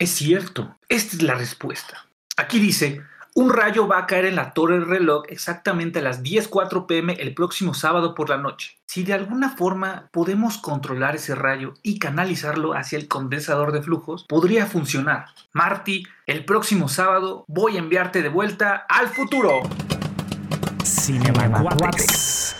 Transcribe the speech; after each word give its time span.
Es 0.00 0.10
cierto, 0.10 0.76
esta 0.88 1.16
es 1.16 1.22
la 1.22 1.34
respuesta. 1.34 2.06
Aquí 2.36 2.60
dice, 2.60 3.02
un 3.34 3.52
rayo 3.52 3.88
va 3.88 3.98
a 3.98 4.06
caer 4.06 4.26
en 4.26 4.36
la 4.36 4.52
torre 4.52 4.74
del 4.74 4.86
reloj 4.86 5.24
exactamente 5.28 5.98
a 5.98 6.02
las 6.02 6.22
10.04 6.22 6.86
pm 6.86 7.14
el 7.14 7.34
próximo 7.34 7.74
sábado 7.74 8.14
por 8.14 8.28
la 8.28 8.36
noche. 8.36 8.78
Si 8.86 9.02
de 9.02 9.14
alguna 9.14 9.56
forma 9.56 10.08
podemos 10.12 10.58
controlar 10.58 11.16
ese 11.16 11.34
rayo 11.34 11.74
y 11.82 11.98
canalizarlo 11.98 12.74
hacia 12.74 12.96
el 12.96 13.08
condensador 13.08 13.72
de 13.72 13.82
flujos, 13.82 14.24
podría 14.28 14.66
funcionar. 14.66 15.30
Marty, 15.52 16.04
el 16.26 16.44
próximo 16.44 16.88
sábado 16.88 17.44
voy 17.48 17.74
a 17.74 17.80
enviarte 17.80 18.22
de 18.22 18.28
vuelta 18.28 18.86
al 18.88 19.08
futuro. 19.08 19.62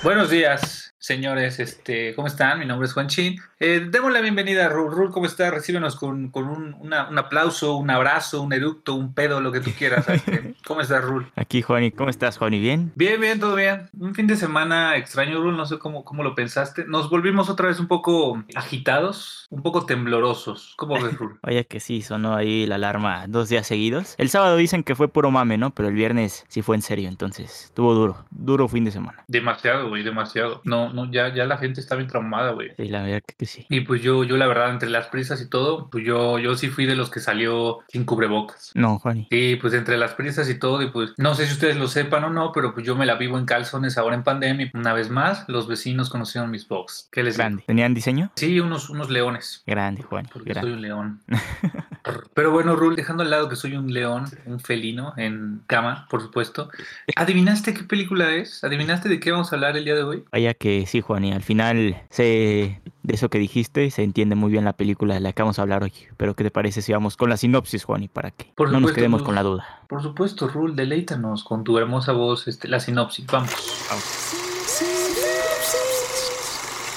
Buenos 0.02 0.30
días, 0.30 0.87
señores. 0.98 1.58
Este, 1.60 2.14
¿Cómo 2.14 2.28
están? 2.28 2.58
Mi 2.58 2.66
nombre 2.66 2.86
es 2.86 2.92
Juan 2.92 3.08
Chin. 3.08 3.40
Eh, 3.60 3.86
demos 3.90 4.12
la 4.12 4.20
bienvenida 4.20 4.66
a 4.66 4.68
Rul. 4.68 4.92
Rul, 4.92 5.10
¿cómo 5.10 5.26
estás? 5.26 5.52
Recíbenos 5.52 5.96
con, 5.96 6.30
con 6.30 6.48
un, 6.48 6.74
una- 6.80 7.08
un 7.08 7.18
aplauso, 7.18 7.76
un 7.76 7.90
abrazo, 7.90 8.42
un 8.42 8.52
eructo, 8.52 8.94
un 8.94 9.14
pedo, 9.14 9.40
lo 9.40 9.50
que 9.52 9.60
tú 9.60 9.70
quieras. 9.76 10.08
Este, 10.08 10.54
¿Cómo 10.66 10.80
estás, 10.80 11.04
Rul? 11.04 11.30
Aquí, 11.36 11.62
Juani. 11.62 11.90
¿Cómo 11.92 12.10
estás, 12.10 12.38
Juani? 12.38 12.58
¿Bien? 12.60 12.92
Bien, 12.94 13.20
bien, 13.20 13.40
todo 13.40 13.54
bien. 13.56 13.88
Un 13.98 14.14
fin 14.14 14.26
de 14.26 14.36
semana 14.36 14.96
extraño, 14.96 15.40
Rul. 15.40 15.56
No 15.56 15.66
sé 15.66 15.78
cómo, 15.78 16.04
cómo 16.04 16.22
lo 16.22 16.34
pensaste. 16.34 16.84
Nos 16.86 17.10
volvimos 17.10 17.48
otra 17.50 17.68
vez 17.68 17.80
un 17.80 17.88
poco 17.88 18.42
agitados, 18.54 19.46
un 19.50 19.62
poco 19.62 19.86
temblorosos. 19.86 20.74
¿Cómo 20.76 20.94
ves, 21.02 21.16
Rul? 21.18 21.38
Vaya 21.42 21.64
que 21.64 21.80
sí, 21.80 22.02
sonó 22.02 22.34
ahí 22.36 22.66
la 22.66 22.76
alarma 22.76 23.26
dos 23.28 23.48
días 23.48 23.66
seguidos. 23.66 24.14
El 24.18 24.28
sábado 24.30 24.56
dicen 24.56 24.82
que 24.84 24.94
fue 24.94 25.08
puro 25.08 25.30
mame, 25.30 25.58
¿no? 25.58 25.70
Pero 25.74 25.88
el 25.88 25.94
viernes 25.94 26.44
sí 26.48 26.62
fue 26.62 26.76
en 26.76 26.82
serio, 26.82 27.08
entonces 27.08 27.64
estuvo 27.64 27.94
duro. 27.94 28.24
Duro 28.30 28.68
fin 28.68 28.84
de 28.84 28.90
semana. 28.92 29.24
Demasiado, 29.26 29.88
güey, 29.88 30.02
demasiado. 30.02 30.60
No, 30.64 30.87
no, 30.92 31.10
ya, 31.10 31.34
ya 31.34 31.44
la 31.44 31.58
gente 31.58 31.80
está 31.80 31.96
bien 31.96 32.08
traumada, 32.08 32.52
güey. 32.52 32.72
Sí, 32.76 32.88
la 32.88 33.02
verdad 33.02 33.22
que, 33.36 33.46
sí. 33.46 33.66
Y 33.68 33.80
pues 33.80 34.02
yo, 34.02 34.24
yo 34.24 34.36
la 34.36 34.46
verdad, 34.46 34.70
entre 34.70 34.90
las 34.90 35.08
prisas 35.08 35.40
y 35.40 35.48
todo, 35.48 35.88
pues 35.90 36.04
yo, 36.04 36.38
yo 36.38 36.56
sí 36.56 36.68
fui 36.68 36.86
de 36.86 36.96
los 36.96 37.10
que 37.10 37.20
salió 37.20 37.80
sin 37.88 38.04
cubrebocas. 38.04 38.72
No, 38.74 38.98
Juani. 38.98 39.28
Sí, 39.30 39.56
pues 39.60 39.74
entre 39.74 39.96
las 39.96 40.14
prisas 40.14 40.48
y 40.48 40.58
todo, 40.58 40.82
y 40.82 40.90
pues 40.90 41.12
no 41.16 41.34
sé 41.34 41.46
si 41.46 41.52
ustedes 41.52 41.76
lo 41.76 41.88
sepan 41.88 42.24
o 42.24 42.30
no, 42.30 42.52
pero 42.52 42.74
pues 42.74 42.86
yo 42.86 42.94
me 42.96 43.06
la 43.06 43.16
vivo 43.16 43.38
en 43.38 43.46
calzones 43.46 43.98
ahora 43.98 44.14
en 44.14 44.22
pandemia. 44.22 44.70
Una 44.74 44.92
vez 44.92 45.10
más, 45.10 45.44
los 45.48 45.68
vecinos 45.68 46.10
conocieron 46.10 46.50
mis 46.50 46.66
box. 46.66 47.08
¿Qué 47.10 47.22
les 47.22 47.34
digo? 47.34 47.44
Grande. 47.44 47.64
¿Tenían 47.66 47.94
diseño? 47.94 48.30
Sí, 48.36 48.60
unos, 48.60 48.90
unos 48.90 49.10
leones. 49.10 49.62
Grande, 49.66 50.02
Juani. 50.02 50.28
Porque 50.32 50.54
soy 50.54 50.72
un 50.72 50.82
león. 50.82 51.20
Pero 52.34 52.50
bueno, 52.50 52.76
Rul, 52.76 52.96
dejando 52.96 53.22
al 53.22 53.30
lado 53.30 53.48
que 53.48 53.56
soy 53.56 53.76
un 53.76 53.92
león, 53.92 54.24
un 54.46 54.60
felino 54.60 55.12
en 55.16 55.62
cama, 55.66 56.06
por 56.08 56.22
supuesto. 56.22 56.70
¿Adivinaste 57.16 57.74
qué 57.74 57.82
película 57.82 58.30
es? 58.34 58.64
¿Adivinaste 58.64 59.08
de 59.08 59.20
qué 59.20 59.30
vamos 59.30 59.52
a 59.52 59.56
hablar 59.56 59.76
el 59.76 59.84
día 59.84 59.94
de 59.94 60.02
hoy? 60.02 60.24
Vaya 60.32 60.54
que 60.54 60.77
sí, 60.86 61.00
Juani. 61.00 61.32
Al 61.32 61.42
final 61.42 62.02
se... 62.10 62.80
de 63.02 63.14
eso 63.14 63.28
que 63.28 63.38
dijiste 63.38 63.90
se 63.90 64.02
entiende 64.02 64.34
muy 64.34 64.50
bien 64.50 64.64
la 64.64 64.74
película 64.74 65.14
de 65.14 65.20
la 65.20 65.32
que 65.32 65.42
vamos 65.42 65.58
a 65.58 65.62
hablar 65.62 65.82
hoy. 65.82 65.92
Pero 66.16 66.34
¿qué 66.34 66.44
te 66.44 66.50
parece 66.50 66.82
si 66.82 66.92
vamos 66.92 67.16
con 67.16 67.30
la 67.30 67.36
sinopsis, 67.36 67.84
Juani? 67.84 68.08
Para 68.08 68.30
que 68.30 68.52
Por 68.54 68.70
no 68.70 68.80
nos 68.80 68.92
quedemos 68.92 69.22
con 69.22 69.34
la 69.34 69.42
duda. 69.42 69.82
Por 69.88 70.02
supuesto, 70.02 70.48
Rul, 70.48 70.76
deleítanos 70.76 71.44
con 71.44 71.64
tu 71.64 71.78
hermosa 71.78 72.12
voz, 72.12 72.48
este, 72.48 72.68
la 72.68 72.80
sinopsis. 72.80 73.26
Vamos. 73.26 73.54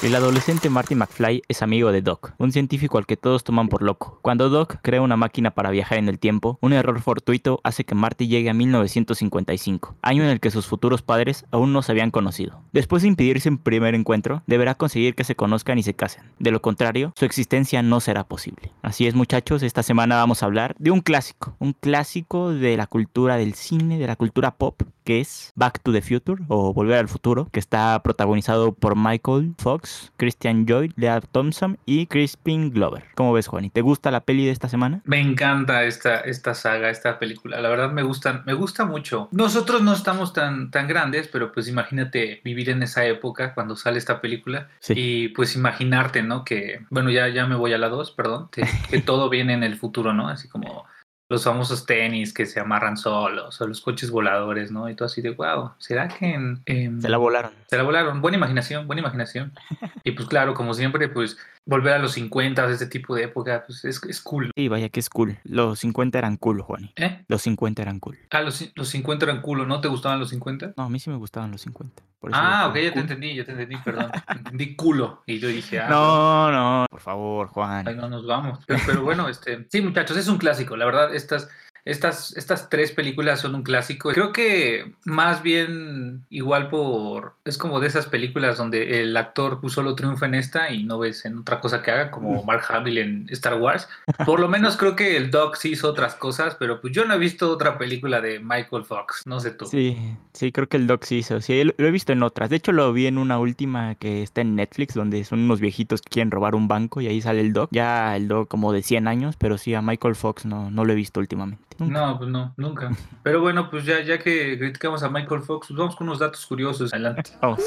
El 0.02 0.16
adolescente 0.16 0.72
Marty 0.72 0.96
McFly 0.96 1.44
es 1.48 1.62
amigo 1.62 1.92
de 1.92 2.02
Doc, 2.02 2.34
un 2.40 2.52
científico 2.52 2.98
al 2.98 3.06
que 3.06 3.18
todos 3.18 3.44
toman 3.44 3.68
por 3.68 3.84
loco. 3.84 4.18
Cuando 4.24 4.50
Doc 4.50 4.78
crea 4.82 5.00
una 5.00 5.16
máquina 5.16 5.52
para 5.52 5.70
viajar 5.70 6.00
en 6.00 6.10
el 6.10 6.18
tiempo, 6.18 6.58
un 6.60 6.74
error 6.74 7.00
fortuito 7.02 7.62
hace 7.64 7.84
que 7.84 7.94
Marty 7.94 8.28
llegue 8.28 8.50
a 8.50 8.56
1955, 8.56 9.96
año 10.02 10.24
en 10.24 10.30
el 10.30 10.40
que 10.40 10.50
sus 10.50 10.66
futuros 10.66 11.04
padres 11.04 11.46
aún 11.52 11.72
no 11.72 11.84
se 11.84 11.92
habían 11.92 12.10
conocido. 12.10 12.64
Después 12.74 13.04
de 13.04 13.10
impedirse 13.10 13.48
un 13.48 13.60
primer 13.60 13.94
encuentro, 13.94 14.42
deberá 14.48 14.74
conseguir 14.74 15.14
que 15.14 15.24
se 15.24 15.36
conozcan 15.36 15.78
y 15.78 15.84
se 15.84 15.94
casen. 15.94 16.24
De 16.40 16.50
lo 16.50 16.64
contrario, 16.64 17.14
su 17.16 17.26
existencia 17.26 17.84
no 17.84 18.00
será 18.00 18.24
posible. 18.24 18.72
Así 18.82 19.06
es, 19.06 19.14
muchachos, 19.14 19.62
esta 19.62 19.84
semana 19.84 20.16
vamos 20.16 20.42
a 20.42 20.48
hablar 20.48 20.76
de 20.80 20.90
un 20.90 21.02
clásico, 21.02 21.56
un 21.60 21.74
clásico 21.74 22.52
de 22.52 22.76
la 22.76 22.88
cultura 22.88 23.38
del 23.38 23.54
cine, 23.54 24.00
de 24.00 24.08
la 24.08 24.16
cultura 24.16 24.50
pop, 24.50 24.82
que 25.04 25.20
es 25.20 25.52
Back 25.56 25.82
to 25.84 25.92
the 25.92 26.02
Future 26.02 26.44
o 26.48 26.74
Volver 26.74 26.98
al 26.98 27.08
Futuro, 27.08 27.48
que 27.52 27.60
está 27.60 28.02
protagonizado 28.04 28.74
por 28.74 28.96
Michael 28.96 29.54
Fox, 29.58 30.12
Christian 30.18 30.66
Lloyd, 30.66 30.92
Lea 30.96 31.22
Thompson 31.22 31.78
y 31.86 32.08
Crispin 32.08 32.72
Glover. 32.72 33.06
¿Cómo 33.16 33.34
ves, 33.34 33.48
Juan? 33.48 33.66
¿Y 33.66 33.70
te 33.70 33.82
gusta 33.82 34.12
la 34.12 34.22
peli 34.22 34.46
de 34.46 34.52
esta 34.52 34.70
semana? 34.70 35.02
Me 35.06 35.20
encanta 35.20 35.84
esta, 35.84 36.20
esta 36.20 36.54
saga, 36.54 36.90
esta 36.90 37.20
película. 37.20 37.62
La 37.62 37.70
verdad 37.70 37.92
me 37.92 38.04
gustan, 38.04 38.44
me 38.46 38.54
gusta 38.54 38.86
mucho. 38.86 39.30
Nosotros 39.32 39.82
no 39.82 39.94
estamos 39.94 40.34
tan, 40.34 40.72
tan 40.72 40.88
grandes, 40.88 41.28
pero 41.28 41.52
pues 41.52 41.68
imagínate 41.68 42.42
vivir 42.44 42.70
en 42.70 42.84
esa 42.84 43.06
época 43.06 43.54
cuando 43.54 43.76
sale 43.76 43.98
esta 43.98 44.22
película. 44.22 44.70
Sí. 44.80 44.94
Y 44.96 45.28
pues 45.30 45.56
imaginarte, 45.56 46.24
¿no? 46.24 46.44
Que, 46.44 46.86
bueno, 46.90 47.10
ya, 47.10 47.28
ya 47.30 47.46
me 47.46 47.56
voy 47.56 47.74
a 47.74 47.78
la 47.78 47.90
2, 47.90 48.12
perdón, 48.12 48.50
que, 48.52 48.64
que 48.90 49.02
todo 49.02 49.30
viene 49.30 49.54
en 49.54 49.64
el 49.64 49.78
futuro, 49.78 50.14
¿no? 50.14 50.28
Así 50.28 50.48
como 50.48 50.86
los 51.32 51.46
famosos 51.46 51.86
tenis 51.86 52.34
que 52.34 52.46
se 52.46 52.60
amarran 52.60 52.98
solos 52.98 53.62
o 53.62 53.66
los 53.68 53.80
coches 53.80 54.12
voladores, 54.12 54.70
¿no? 54.70 54.90
Y 54.90 54.96
todo 54.96 55.06
así 55.06 55.22
de, 55.22 55.30
wow, 55.30 55.72
¿será 55.78 56.10
que 56.10 56.26
en... 56.34 56.62
en- 56.66 57.02
Se 57.02 57.08
la 57.08 57.16
volaron. 57.16 57.52
se 57.68 57.78
la 57.78 57.84
volaron. 57.84 58.22
Buena 58.22 58.36
imaginación, 58.38 58.86
buena 58.86 59.00
imaginación. 59.00 59.54
Y 60.04 60.12
pues 60.12 60.28
claro, 60.28 60.54
como 60.54 60.74
siempre, 60.74 61.08
pues 61.08 61.38
volver 61.66 61.94
a 61.94 62.00
los 62.00 62.14
50, 62.14 62.70
este 62.70 62.88
tipo 62.88 63.16
de 63.16 63.24
época, 63.24 63.64
pues 63.66 63.86
es, 63.86 64.02
es 64.04 64.22
cool. 64.22 64.52
Sí, 64.56 64.68
vaya 64.68 64.90
que 64.90 65.00
es 65.00 65.10
cool. 65.10 65.38
Los 65.44 65.80
50 65.80 66.18
eran 66.18 66.38
cool, 66.38 66.62
Juan. 66.62 66.92
¿Eh? 66.96 67.24
Los 67.28 67.42
50 67.44 67.82
eran 67.82 68.00
cool. 68.00 68.18
Ah, 68.32 68.42
los, 68.42 68.72
los 68.76 68.90
50 68.90 69.26
eran 69.26 69.42
culo, 69.42 69.66
¿no 69.66 69.80
te 69.82 69.88
gustaban 69.88 70.20
los 70.20 70.30
50? 70.30 70.74
No, 70.78 70.84
a 70.84 70.90
mí 70.90 71.00
sí 71.00 71.10
me 71.10 71.16
gustaban 71.18 71.52
los 71.52 71.62
50. 71.62 72.02
por 72.20 72.32
eso 72.32 72.40
Ah, 72.42 72.68
ok, 72.68 72.74
digo 72.76 72.86
ya 72.86 72.90
te 72.90 72.94
cool. 72.94 73.02
entendí, 73.02 73.36
ya 73.36 73.46
te 73.46 73.52
entendí, 73.52 73.78
perdón. 73.78 74.12
entendí 74.30 74.76
culo. 74.76 75.24
Y 75.26 75.40
yo 75.40 75.48
dije, 75.48 75.80
ah, 75.80 75.88
No, 75.90 76.52
no, 76.52 76.86
por 76.90 77.00
favor, 77.02 77.48
Juan. 77.48 77.86
no 77.96 78.10
nos 78.10 78.26
vamos. 78.26 78.60
Pero, 78.66 78.80
pero 78.86 79.02
bueno, 79.04 79.30
este, 79.30 79.66
sí, 79.70 79.82
muchachos, 79.82 80.18
es 80.18 80.28
un 80.28 80.38
clásico. 80.38 80.76
La 80.76 80.86
verdad, 80.86 81.14
estas, 81.14 81.48
estas, 81.86 82.36
estas 82.38 82.70
tres 82.70 82.92
películas 82.92 83.42
son 83.42 83.56
un 83.56 83.64
clásico. 83.64 84.12
Creo 84.12 84.32
que 84.32 84.94
más 85.06 85.42
bien 85.42 86.24
igual 86.30 86.70
por... 86.70 87.34
Es 87.46 87.58
como 87.58 87.80
de 87.80 87.88
esas 87.88 88.06
películas 88.06 88.58
donde 88.58 89.02
el 89.02 89.16
actor 89.18 89.60
pues, 89.62 89.74
solo 89.74 89.96
triunfa 89.96 90.26
en 90.26 90.36
esta 90.36 90.72
y 90.72 90.84
no 90.84 91.00
ves 91.00 91.26
en 91.26 91.40
otra 91.40 91.60
cosa 91.60 91.82
que 91.82 91.92
haga, 91.92 92.12
como 92.12 92.44
Mark 92.44 92.64
Hamill 92.70 92.98
en 92.98 93.28
Star 93.30 93.60
Wars. 93.60 93.88
Por 94.26 94.40
lo 94.40 94.48
menos 94.48 94.78
creo 94.78 94.96
que 94.96 95.18
el 95.18 95.32
Doc 95.32 95.56
sí 95.56 95.72
hizo 95.72 95.90
otras 95.90 96.16
cosas, 96.16 96.56
pero 96.56 96.82
pues 96.82 96.94
yo 96.94 97.06
no 97.06 97.16
he 97.16 97.20
visto 97.20 97.50
otra 97.50 97.78
película 97.78 98.22
de 98.22 98.40
Michael 98.40 98.86
Fox. 98.86 99.24
No 99.26 99.40
sé 99.40 99.52
tú. 99.52 99.66
Sí, 99.66 99.98
sí, 100.34 100.52
creo 100.52 100.68
que 100.68 100.78
el 100.78 100.88
Doc 100.88 101.04
sí 101.04 101.18
hizo. 101.18 101.42
Sí, 101.42 101.64
lo, 101.64 101.74
lo 101.78 101.88
he 101.88 101.92
visto 101.92 102.14
en 102.14 102.24
otras. 102.24 102.50
De 102.50 102.58
hecho, 102.58 102.72
lo 102.72 102.94
vi 102.94 103.08
en 103.08 103.18
una 103.18 103.40
última 103.40 103.96
que 103.96 104.22
está 104.24 104.42
en 104.42 104.56
Netflix, 104.56 104.94
donde 104.94 105.24
son 105.24 105.40
unos 105.40 105.60
viejitos 105.60 106.02
que 106.02 106.10
quieren 106.10 106.32
robar 106.32 106.56
un 106.56 106.68
banco 106.68 107.02
y 107.02 107.08
ahí 107.08 107.22
sale 107.22 107.42
el 107.42 107.54
Doc. 107.54 107.70
Ya 107.72 108.16
el 108.16 108.28
Doc 108.28 108.48
como 108.48 108.72
de 108.72 108.84
100 108.84 109.08
años, 109.08 109.36
pero 109.38 109.58
sí, 109.58 109.74
a 109.74 109.82
Michael 109.82 110.16
Fox 110.16 110.46
no, 110.46 110.70
no 110.70 110.86
lo 110.86 110.94
he 110.94 110.96
visto 110.96 111.20
últimamente. 111.20 111.72
Nunca. 111.82 112.00
No, 112.00 112.18
pues 112.20 112.30
no, 112.30 112.54
nunca. 112.58 112.92
Pero 113.24 113.42
bueno, 113.42 113.70
pues 113.72 113.86
ya, 113.86 114.02
ya 114.02 114.20
que 114.20 114.58
criticamos 114.60 115.02
a 115.02 115.10
Michael 115.10 115.42
Fox, 115.42 115.68
pues 115.70 115.78
vamos 115.78 115.96
con 115.96 116.08
unos 116.08 116.20
datos 116.20 116.46
curiosos. 116.46 116.94
Adelante. 116.94 117.32
Vamos. 117.42 117.60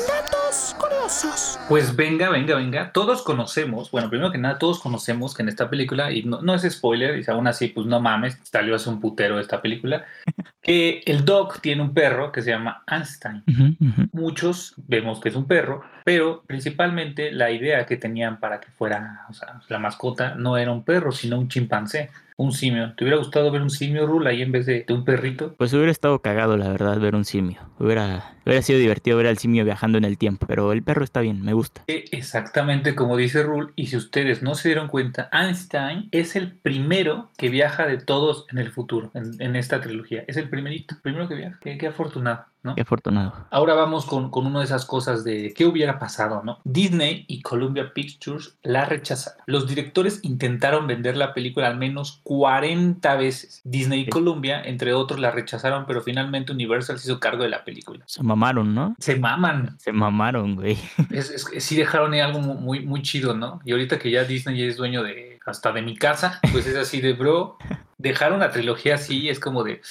Pues 1.69 1.97
venga, 1.97 2.31
venga, 2.31 2.57
venga. 2.57 2.93
Todos 2.93 3.23
conocemos, 3.23 3.91
bueno, 3.91 4.09
primero 4.09 4.31
que 4.33 4.39
nada, 4.39 4.59
todos 4.59 4.81
conocemos 4.81 5.35
que 5.35 5.43
en 5.43 5.49
esta 5.49 5.69
película, 5.69 6.11
y 6.13 6.23
no, 6.23 6.41
no 6.41 6.55
es 6.55 6.63
spoiler, 6.71 7.19
y 7.19 7.31
aún 7.31 7.47
así, 7.47 7.69
pues 7.69 7.87
no 7.87 8.01
mames, 8.01 8.39
salió 8.43 8.75
hace 8.75 8.89
un 8.89 9.01
putero 9.01 9.39
esta 9.39 9.61
película, 9.61 10.05
que 10.63 11.03
el 11.07 11.25
Doc 11.25 11.61
tiene 11.61 11.83
un 11.83 11.93
perro 11.93 12.33
que 12.33 12.43
se 12.43 12.51
llama 12.51 12.83
Einstein. 12.87 13.43
Ujú, 13.47 13.77
ujú. 13.81 14.09
Muchos 14.13 14.75
vemos 14.87 15.21
que 15.21 15.29
es 15.29 15.37
un 15.37 15.47
perro, 15.47 15.83
pero 16.05 16.43
principalmente 16.47 17.33
la 17.33 17.51
idea 17.51 17.87
que 17.87 17.97
tenían 17.97 18.41
para 18.41 18.61
que 18.61 18.71
fuera, 18.71 19.27
o 19.29 19.35
sea, 19.35 19.61
la 19.69 19.79
mascota 19.79 20.35
no 20.35 20.57
era 20.57 20.73
un 20.73 20.85
perro, 20.85 21.13
sino 21.13 21.39
un 21.39 21.49
chimpancé, 21.49 22.11
un 22.37 22.53
simio. 22.53 22.95
¿Te 22.97 23.05
hubiera 23.05 23.19
gustado 23.19 23.51
ver 23.51 23.63
un 23.63 23.71
simio, 23.71 24.07
Rula, 24.07 24.31
ahí 24.31 24.43
en 24.43 24.53
vez 24.53 24.67
de, 24.67 24.85
de 24.87 24.95
un 24.95 25.05
perrito? 25.05 25.55
Pues 25.57 25.73
hubiera 25.73 25.93
estado 25.93 26.19
cagado, 26.21 26.57
la 26.57 26.69
verdad, 26.69 26.99
ver 26.99 27.15
un 27.15 27.25
simio. 27.25 27.61
Hubiera, 27.79 28.35
hubiera 28.45 28.63
sido 28.63 28.79
divertido 28.79 29.17
ver 29.17 29.29
al 29.29 29.39
simio 29.39 29.65
viajando 29.65 29.99
en 29.99 30.05
el 30.05 30.19
tiempo, 30.19 30.47
pero 30.47 30.73
el 30.73 30.83
perro 30.83 30.94
está 31.03 31.21
bien, 31.21 31.43
me 31.43 31.55
gusta. 31.55 31.83
Eh, 31.89 32.05
Exactamente 32.13 32.95
como 32.95 33.17
dice 33.17 33.43
Rule, 33.43 33.73
y 33.75 33.87
si 33.87 33.97
ustedes 33.97 34.43
no 34.43 34.55
se 34.55 34.69
dieron 34.69 34.89
cuenta, 34.89 35.29
Einstein 35.33 36.09
es 36.13 36.37
el 36.37 36.53
primero 36.53 37.31
que 37.37 37.49
viaja 37.49 37.87
de 37.87 37.99
todos 37.99 38.47
en 38.51 38.59
el 38.59 38.71
futuro, 38.71 39.11
en, 39.15 39.57
esta 39.57 39.81
trilogía. 39.81 40.25
Es 40.27 40.37
el 40.37 40.49
primerito, 40.49 40.97
primero 41.03 41.29
que 41.29 41.35
viaja. 41.35 41.59
Qué, 41.61 41.79
qué 41.79 41.89
afortunado, 41.89 42.45
¿no? 42.65 42.75
Qué 42.75 42.81
afortunado. 42.83 43.33
Ahora 43.51 43.75
vamos 43.75 44.05
con, 44.07 44.31
con 44.31 44.47
una 44.47 44.59
de 44.61 44.65
esas 44.65 44.85
cosas 44.87 45.23
de 45.23 45.53
qué 45.57 45.67
hubiera 45.67 45.99
pasado, 45.99 46.43
¿no? 46.45 46.59
Disney 46.65 47.25
y 47.29 47.43
Columbia 47.43 47.93
Pictures 47.95 48.57
la 48.63 48.85
rechazaron. 48.87 49.39
Los 49.47 49.69
directores 49.69 50.21
intentaron 50.23 50.87
vender 50.87 51.17
la 51.17 51.35
película 51.35 51.69
al 51.69 51.77
menos 51.77 52.21
40 52.25 53.15
veces. 53.17 53.61
Disney 53.65 54.01
y 54.01 54.05
Sí. 54.05 54.11
Columbia, 54.11 54.63
entre 54.65 54.95
otros, 54.95 55.21
la 55.21 55.31
rechazaron, 55.31 55.85
pero 55.87 56.01
finalmente 56.03 56.53
Universal 56.53 56.99
se 56.99 57.09
hizo 57.11 57.21
cargo 57.21 57.43
de 57.43 57.49
la 57.51 57.65
película. 57.65 58.03
Se 58.07 58.23
mamaron, 58.23 58.75
¿no? 58.75 58.95
Se 58.99 59.17
maman. 59.17 59.77
Se 59.79 59.93
mamaron, 59.93 60.57
güey. 60.57 60.79
Es, 61.11 61.31
es 61.31 61.45
que 61.45 61.61
sí 61.61 61.77
dejaron 61.77 62.13
ahí 62.15 62.21
algo 62.21 62.41
mu- 62.41 62.55
muy, 62.55 62.85
muy 62.87 63.03
chido, 63.03 63.35
¿no? 63.35 63.61
Y 63.65 63.73
ahorita 63.73 63.99
que 63.99 64.11
ya 64.11 64.25
Disney 64.25 64.63
es 64.63 64.77
dueño 64.77 65.03
de 65.03 65.39
hasta 65.47 65.73
de 65.73 65.83
mi 65.83 65.95
casa, 65.97 66.41
pues 66.53 66.67
es 66.67 66.77
así 66.77 67.01
de 67.03 67.13
bro, 67.13 67.59
dejar 67.99 68.33
una 68.33 68.51
trilogía 68.51 68.95
así 68.95 69.29
es 69.29 69.39
como 69.39 69.63
de, 69.63 69.83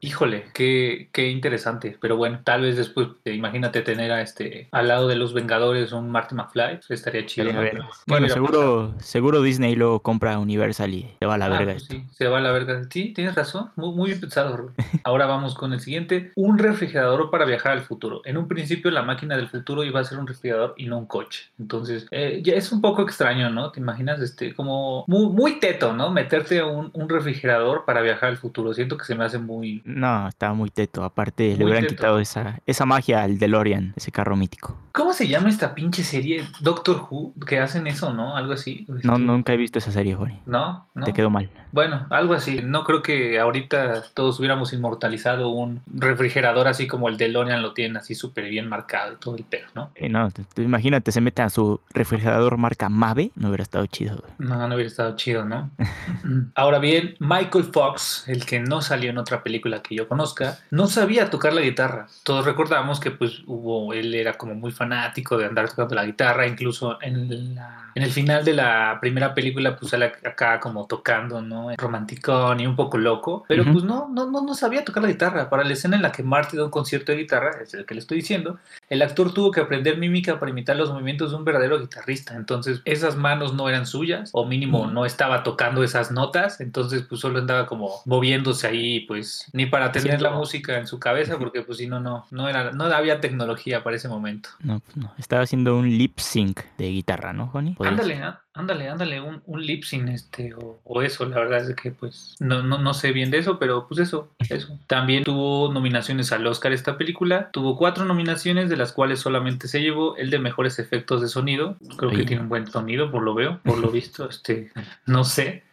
híjole, 0.00 0.46
qué, 0.52 1.08
qué 1.12 1.28
interesante. 1.30 1.96
Pero 2.00 2.16
bueno, 2.16 2.40
tal 2.44 2.62
vez 2.62 2.76
después, 2.76 3.08
eh, 3.24 3.32
imagínate 3.32 3.82
tener 3.82 4.12
a 4.12 4.20
este 4.22 4.68
al 4.72 4.88
lado 4.88 5.08
de 5.08 5.16
los 5.16 5.32
Vengadores 5.32 5.92
un 5.92 6.10
Marty 6.10 6.34
McFly, 6.34 6.76
pues, 6.76 6.90
estaría 6.90 7.26
chido. 7.26 7.52
¿no? 7.52 7.60
Bueno, 8.06 8.28
seguro, 8.28 8.94
seguro 8.98 9.42
Disney 9.42 9.74
lo 9.76 10.00
compra 10.00 10.38
Universal 10.38 10.92
y 10.92 11.10
se 11.18 11.26
va 11.26 11.34
a 11.34 11.38
la 11.38 11.46
Ah, 11.46 11.48
verga. 11.50 11.72
pues 11.72 11.84
sí, 11.84 12.04
se 12.12 12.26
va 12.28 12.38
a 12.38 12.40
la 12.40 12.52
verga. 12.52 12.82
Sí, 12.90 13.12
tienes 13.14 13.34
razón. 13.34 13.70
Muy, 13.76 13.94
muy 13.94 14.08
bien 14.10 14.20
pensado. 14.20 14.72
Ahora 15.04 15.26
vamos 15.26 15.54
con 15.54 15.72
el 15.72 15.80
siguiente. 15.80 16.32
Un 16.36 16.58
refrigerador 16.58 17.30
para 17.30 17.44
viajar 17.44 17.72
al 17.72 17.82
futuro. 17.82 18.22
En 18.24 18.36
un 18.36 18.48
principio 18.48 18.90
la 18.90 19.02
máquina 19.02 19.36
del 19.36 19.48
futuro 19.48 19.84
iba 19.84 20.00
a 20.00 20.04
ser 20.04 20.18
un 20.18 20.26
refrigerador 20.26 20.74
y 20.76 20.86
no 20.86 20.98
un 20.98 21.06
coche. 21.06 21.50
Entonces, 21.58 22.06
eh, 22.10 22.40
ya 22.42 22.54
es 22.54 22.72
un 22.72 22.80
poco 22.80 23.02
extraño, 23.02 23.50
¿no? 23.50 23.70
¿Te 23.70 23.80
imaginas? 23.80 24.20
Este, 24.20 24.54
como 24.54 25.04
muy, 25.06 25.26
muy 25.26 25.60
teto, 25.60 25.92
¿no? 25.92 26.10
Meterte 26.10 26.62
un, 26.62 26.90
un 26.92 27.08
refrigerador 27.08 27.84
para 27.84 28.00
viajar 28.02 28.30
al 28.30 28.36
futuro. 28.36 28.74
Siento 28.74 28.96
que 28.96 29.04
se 29.04 29.14
me 29.14 29.24
hace 29.24 29.38
muy... 29.38 29.53
No, 29.84 30.28
estaba 30.28 30.54
muy 30.54 30.70
teto. 30.70 31.04
Aparte, 31.04 31.56
le 31.56 31.64
hubieran 31.64 31.84
teto. 31.84 31.94
quitado 31.96 32.18
esa, 32.20 32.60
esa 32.66 32.84
magia 32.86 33.22
al 33.22 33.38
DeLorean, 33.38 33.92
ese 33.96 34.10
carro 34.12 34.36
mítico. 34.36 34.78
¿Cómo 34.92 35.12
se 35.12 35.26
llama 35.26 35.48
esta 35.48 35.74
pinche 35.74 36.04
serie? 36.04 36.44
Doctor 36.60 37.06
Who, 37.10 37.34
que 37.46 37.58
hacen 37.58 37.86
eso, 37.86 38.12
¿no? 38.14 38.36
Algo 38.36 38.52
así. 38.52 38.86
No, 38.88 38.94
Este, 39.14 39.18
nunca 39.18 39.52
he 39.52 39.56
visto 39.56 39.78
esa 39.78 39.90
serie, 39.90 40.14
Juan. 40.14 40.40
¿No? 40.46 40.88
¿No? 40.94 41.04
Te 41.04 41.12
quedó 41.12 41.30
mal. 41.30 41.50
Bueno, 41.72 42.06
algo 42.10 42.34
así. 42.34 42.60
No 42.62 42.84
creo 42.84 43.02
que 43.02 43.40
ahorita 43.40 44.04
todos 44.14 44.38
hubiéramos 44.38 44.72
inmortalizado 44.72 45.48
un 45.48 45.82
refrigerador 45.86 46.68
así 46.68 46.86
como 46.86 47.08
el 47.08 47.16
DeLorean 47.16 47.62
lo 47.62 47.74
tienen 47.74 47.96
así 47.96 48.14
súper 48.14 48.48
bien 48.48 48.68
marcado 48.68 49.14
y 49.14 49.16
todo 49.16 49.36
el 49.36 49.44
pedo, 49.44 49.66
¿no? 49.74 49.90
Eh, 49.96 50.08
no, 50.08 50.28
imagínate, 50.56 51.10
se 51.10 51.20
mete 51.20 51.42
a 51.42 51.50
su 51.50 51.80
refrigerador 51.92 52.56
marca 52.56 52.88
Mave, 52.88 53.32
no 53.34 53.48
hubiera 53.48 53.62
estado 53.62 53.86
chido. 53.86 54.18
güey. 54.18 54.32
No, 54.48 54.68
no 54.68 54.74
hubiera 54.74 54.88
estado 54.88 55.16
chido, 55.16 55.44
¿no? 55.44 55.70
Ahora 56.54 56.78
bien, 56.78 57.16
Michael 57.18 57.64
Fox, 57.64 58.24
el 58.28 58.46
que 58.46 58.60
no 58.60 58.80
salió 58.80 59.10
en 59.10 59.18
otra 59.18 59.42
película 59.44 59.80
que 59.82 59.94
yo 59.94 60.08
conozca, 60.08 60.58
no 60.72 60.88
sabía 60.88 61.30
tocar 61.30 61.52
la 61.52 61.60
guitarra. 61.60 62.08
Todos 62.24 62.44
recordamos 62.44 62.98
que 62.98 63.12
pues 63.12 63.42
hubo, 63.46 63.92
él 63.92 64.12
era 64.14 64.32
como 64.32 64.54
muy 64.56 64.72
fanático 64.72 65.38
de 65.38 65.44
andar 65.46 65.68
tocando 65.68 65.94
la 65.94 66.04
guitarra, 66.04 66.46
incluso 66.48 66.98
en, 67.02 67.54
la- 67.54 67.92
en 67.94 68.02
el 68.02 68.10
final 68.10 68.44
de 68.44 68.54
la 68.54 68.98
primera 69.00 69.32
película 69.34 69.76
pues 69.76 69.90
sale 69.90 70.06
acá 70.06 70.58
como 70.58 70.86
tocando, 70.86 71.40
¿no? 71.40 71.68
Romanticón 71.76 72.58
y 72.58 72.66
un 72.66 72.74
poco 72.74 72.98
loco, 72.98 73.44
pero 73.46 73.62
pues 73.72 73.84
no, 73.84 74.08
no, 74.08 74.28
no, 74.30 74.40
no 74.42 74.54
sabía 74.54 74.84
tocar 74.84 75.02
la 75.04 75.10
guitarra. 75.10 75.48
Para 75.48 75.62
la 75.62 75.72
escena 75.74 75.94
en 75.96 76.02
la 76.02 76.10
que 76.10 76.22
Marty 76.24 76.56
da 76.56 76.64
un 76.64 76.70
concierto 76.70 77.12
de 77.12 77.18
guitarra, 77.18 77.50
es 77.62 77.74
el 77.74 77.84
que 77.86 77.94
le 77.94 78.00
estoy 78.00 78.16
diciendo, 78.16 78.58
el 78.94 79.02
actor 79.02 79.34
tuvo 79.34 79.50
que 79.50 79.60
aprender 79.60 79.98
mímica 79.98 80.38
para 80.38 80.50
imitar 80.50 80.76
los 80.76 80.90
movimientos 80.90 81.30
de 81.30 81.36
un 81.36 81.44
verdadero 81.44 81.80
guitarrista. 81.80 82.34
Entonces, 82.36 82.80
esas 82.84 83.16
manos 83.16 83.52
no 83.52 83.68
eran 83.68 83.86
suyas, 83.86 84.30
o 84.32 84.46
mínimo 84.46 84.86
no 84.86 85.04
estaba 85.04 85.42
tocando 85.42 85.82
esas 85.82 86.10
notas. 86.10 86.60
Entonces, 86.60 87.02
pues 87.02 87.20
solo 87.20 87.38
andaba 87.40 87.66
como 87.66 87.90
moviéndose 88.06 88.66
ahí, 88.66 89.00
pues 89.00 89.50
ni 89.52 89.66
para 89.66 89.92
tener 89.92 90.22
la 90.22 90.30
música 90.30 90.78
en 90.78 90.86
su 90.86 90.98
cabeza, 90.98 91.38
porque 91.38 91.62
pues 91.62 91.78
si 91.78 91.86
no, 91.86 92.00
no, 92.00 92.26
no 92.30 92.48
era, 92.48 92.72
no 92.72 92.84
había 92.84 93.20
tecnología 93.20 93.82
para 93.82 93.96
ese 93.96 94.08
momento. 94.08 94.48
No, 94.60 94.80
pues 94.80 94.96
no. 94.96 95.12
Estaba 95.18 95.42
haciendo 95.42 95.76
un 95.76 95.88
lip 95.88 96.18
sync 96.18 96.60
de 96.78 96.88
guitarra, 96.88 97.32
¿no? 97.32 97.50
Podría 97.50 97.74
Ándale, 97.90 98.16
ser. 98.16 98.43
Ándale, 98.54 98.88
ándale, 98.88 99.20
un, 99.20 99.42
un 99.46 99.66
lip 99.66 99.84
sync, 99.84 100.08
este, 100.08 100.54
o, 100.54 100.80
o 100.84 101.02
eso, 101.02 101.26
la 101.26 101.40
verdad 101.40 101.68
es 101.68 101.76
que 101.76 101.90
pues 101.90 102.36
no, 102.38 102.62
no, 102.62 102.78
no 102.78 102.94
sé 102.94 103.12
bien 103.12 103.30
de 103.30 103.38
eso, 103.38 103.58
pero 103.58 103.86
pues 103.88 104.00
eso, 104.00 104.30
eso. 104.48 104.78
También 104.86 105.24
tuvo 105.24 105.72
nominaciones 105.72 106.32
al 106.32 106.46
Oscar 106.46 106.72
esta 106.72 106.96
película, 106.96 107.50
tuvo 107.52 107.76
cuatro 107.76 108.04
nominaciones, 108.04 108.70
de 108.70 108.76
las 108.76 108.92
cuales 108.92 109.20
solamente 109.20 109.68
se 109.68 109.80
llevó 109.80 110.16
el 110.16 110.30
de 110.30 110.38
mejores 110.38 110.78
efectos 110.78 111.20
de 111.20 111.28
sonido. 111.28 111.76
Creo 111.96 112.10
que 112.10 112.24
tiene 112.24 112.42
un 112.42 112.48
buen 112.48 112.70
sonido, 112.70 113.10
por 113.10 113.22
lo 113.22 113.34
veo, 113.34 113.60
por 113.64 113.78
lo 113.78 113.88
visto, 113.90 114.28
este, 114.28 114.70
no 115.06 115.24
sé. 115.24 115.64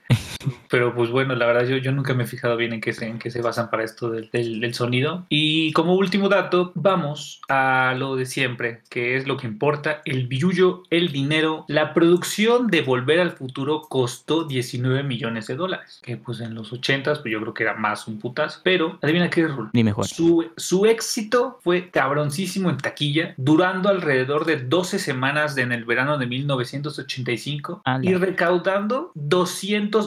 Pero 0.70 0.96
pues 0.96 1.10
bueno, 1.12 1.36
la 1.36 1.46
verdad 1.46 1.66
yo, 1.68 1.78
yo 1.78 1.92
nunca 1.92 2.14
me 2.14 2.24
he 2.24 2.28
fijado 2.28 2.56
bien 2.58 2.74
en 2.74 2.82
qué 2.82 2.94
se, 2.94 3.06
en 3.08 3.20
qué 3.20 3.30
se 3.30 3.42
basan 3.42 3.70
para 3.70 3.84
esto 3.84 4.10
del, 4.10 4.30
del- 4.32 4.60
del 4.62 4.74
sonido. 4.74 5.26
Y 5.30 5.72
como 5.74 5.96
último 5.96 6.30
dato, 6.30 6.72
vamos 6.76 7.42
a 7.50 7.94
lo 7.98 8.16
de 8.16 8.26
siempre, 8.26 8.82
que 8.90 9.18
es 9.18 9.28
lo 9.28 9.38
que 9.38 9.48
importa, 9.48 10.02
el 10.06 10.28
billuyo, 10.28 10.84
el 10.90 11.12
dinero. 11.12 11.66
La 11.68 11.94
producción 11.94 12.68
de 12.68 12.82
Volver 12.82 13.20
al 13.20 13.32
Futuro 13.32 13.82
costó 13.90 14.46
19 14.46 15.04
millones 15.04 15.48
de 15.48 15.56
dólares, 15.56 16.00
que 16.04 16.18
pues 16.18 16.40
en 16.40 16.56
los 16.56 16.72
80 16.72 17.16
pues 17.22 17.32
yo 17.32 17.42
creo 17.42 17.54
que 17.54 17.64
era 17.64 17.76
más 17.76 18.08
un 18.08 18.20
putas. 18.20 18.62
Pero 18.64 18.98
adivina 19.02 19.30
qué 19.30 19.42
es? 19.42 19.52
Dime, 19.74 19.92
Juan. 19.92 20.08
Su, 20.08 20.50
su 20.58 20.86
éxito 20.86 21.60
fue 21.64 21.90
cabroncísimo 21.90 22.70
en 22.70 22.78
taquilla, 22.78 23.34
durando 23.38 23.90
alrededor 23.90 24.46
de 24.46 24.58
12 24.58 25.00
semanas 25.00 25.58
en 25.58 25.72
el 25.74 25.84
verano 25.86 26.18
de 26.18 26.26
1985 26.28 27.82
Ala. 27.86 28.10
y 28.10 28.14
recaudando 28.16 29.12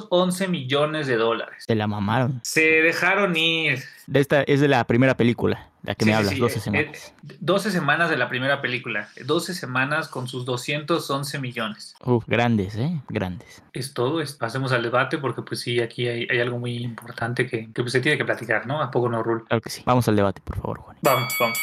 211 0.00 0.48
millones 0.48 1.06
de 1.06 1.16
dólares. 1.16 1.64
Te 1.66 1.74
la 1.74 1.86
mamaron. 1.86 2.40
Se 2.42 2.60
dejaron 2.60 3.36
ir. 3.36 3.82
De 4.06 4.20
esta 4.20 4.42
es 4.42 4.60
de 4.60 4.68
la 4.68 4.84
primera 4.86 5.16
película, 5.16 5.70
la 5.82 5.94
que 5.94 6.04
Sí, 6.04 6.10
me 6.10 6.16
hablas, 6.16 6.32
sí, 6.34 6.38
12 6.40 6.58
eh, 6.58 6.60
semanas. 6.60 7.14
eh, 7.28 7.36
12 7.40 7.70
semanas 7.70 8.10
de 8.10 8.16
la 8.18 8.28
primera 8.28 8.60
película. 8.60 9.08
12 9.24 9.54
semanas 9.54 10.08
con 10.08 10.28
sus 10.28 10.44
211 10.44 11.38
millones. 11.38 11.94
Uf, 12.04 12.24
grandes, 12.26 12.76
¿eh? 12.76 13.00
Grandes. 13.08 13.62
Es 13.72 13.94
todo. 13.94 14.20
es- 14.20 14.34
pasemos 14.34 14.72
al 14.72 14.82
debate 14.82 15.18
porque 15.18 15.42
pues 15.42 15.60
sí, 15.60 15.80
aquí 15.80 16.06
hay, 16.08 16.26
hay 16.30 16.40
algo 16.40 16.58
muy 16.58 16.76
importante 16.76 17.46
que, 17.46 17.72
que, 17.72 17.82
pues, 17.82 17.92
se 17.92 18.00
tiene 18.00 18.18
que 18.18 18.24
platicar, 18.24 18.66
¿no? 18.66 18.82
¿A 18.82 18.90
poco 18.90 19.08
no, 19.08 19.22
Rul? 19.22 19.44
Claro 19.46 19.60
que 19.62 19.70
sí. 19.70 19.82
Vamos 19.86 20.06
al 20.08 20.16
debate, 20.16 20.40
por 20.42 20.56
favor, 20.56 20.78
Juan. 20.80 20.96
Vamos, 21.02 21.34
vamos. 21.40 21.58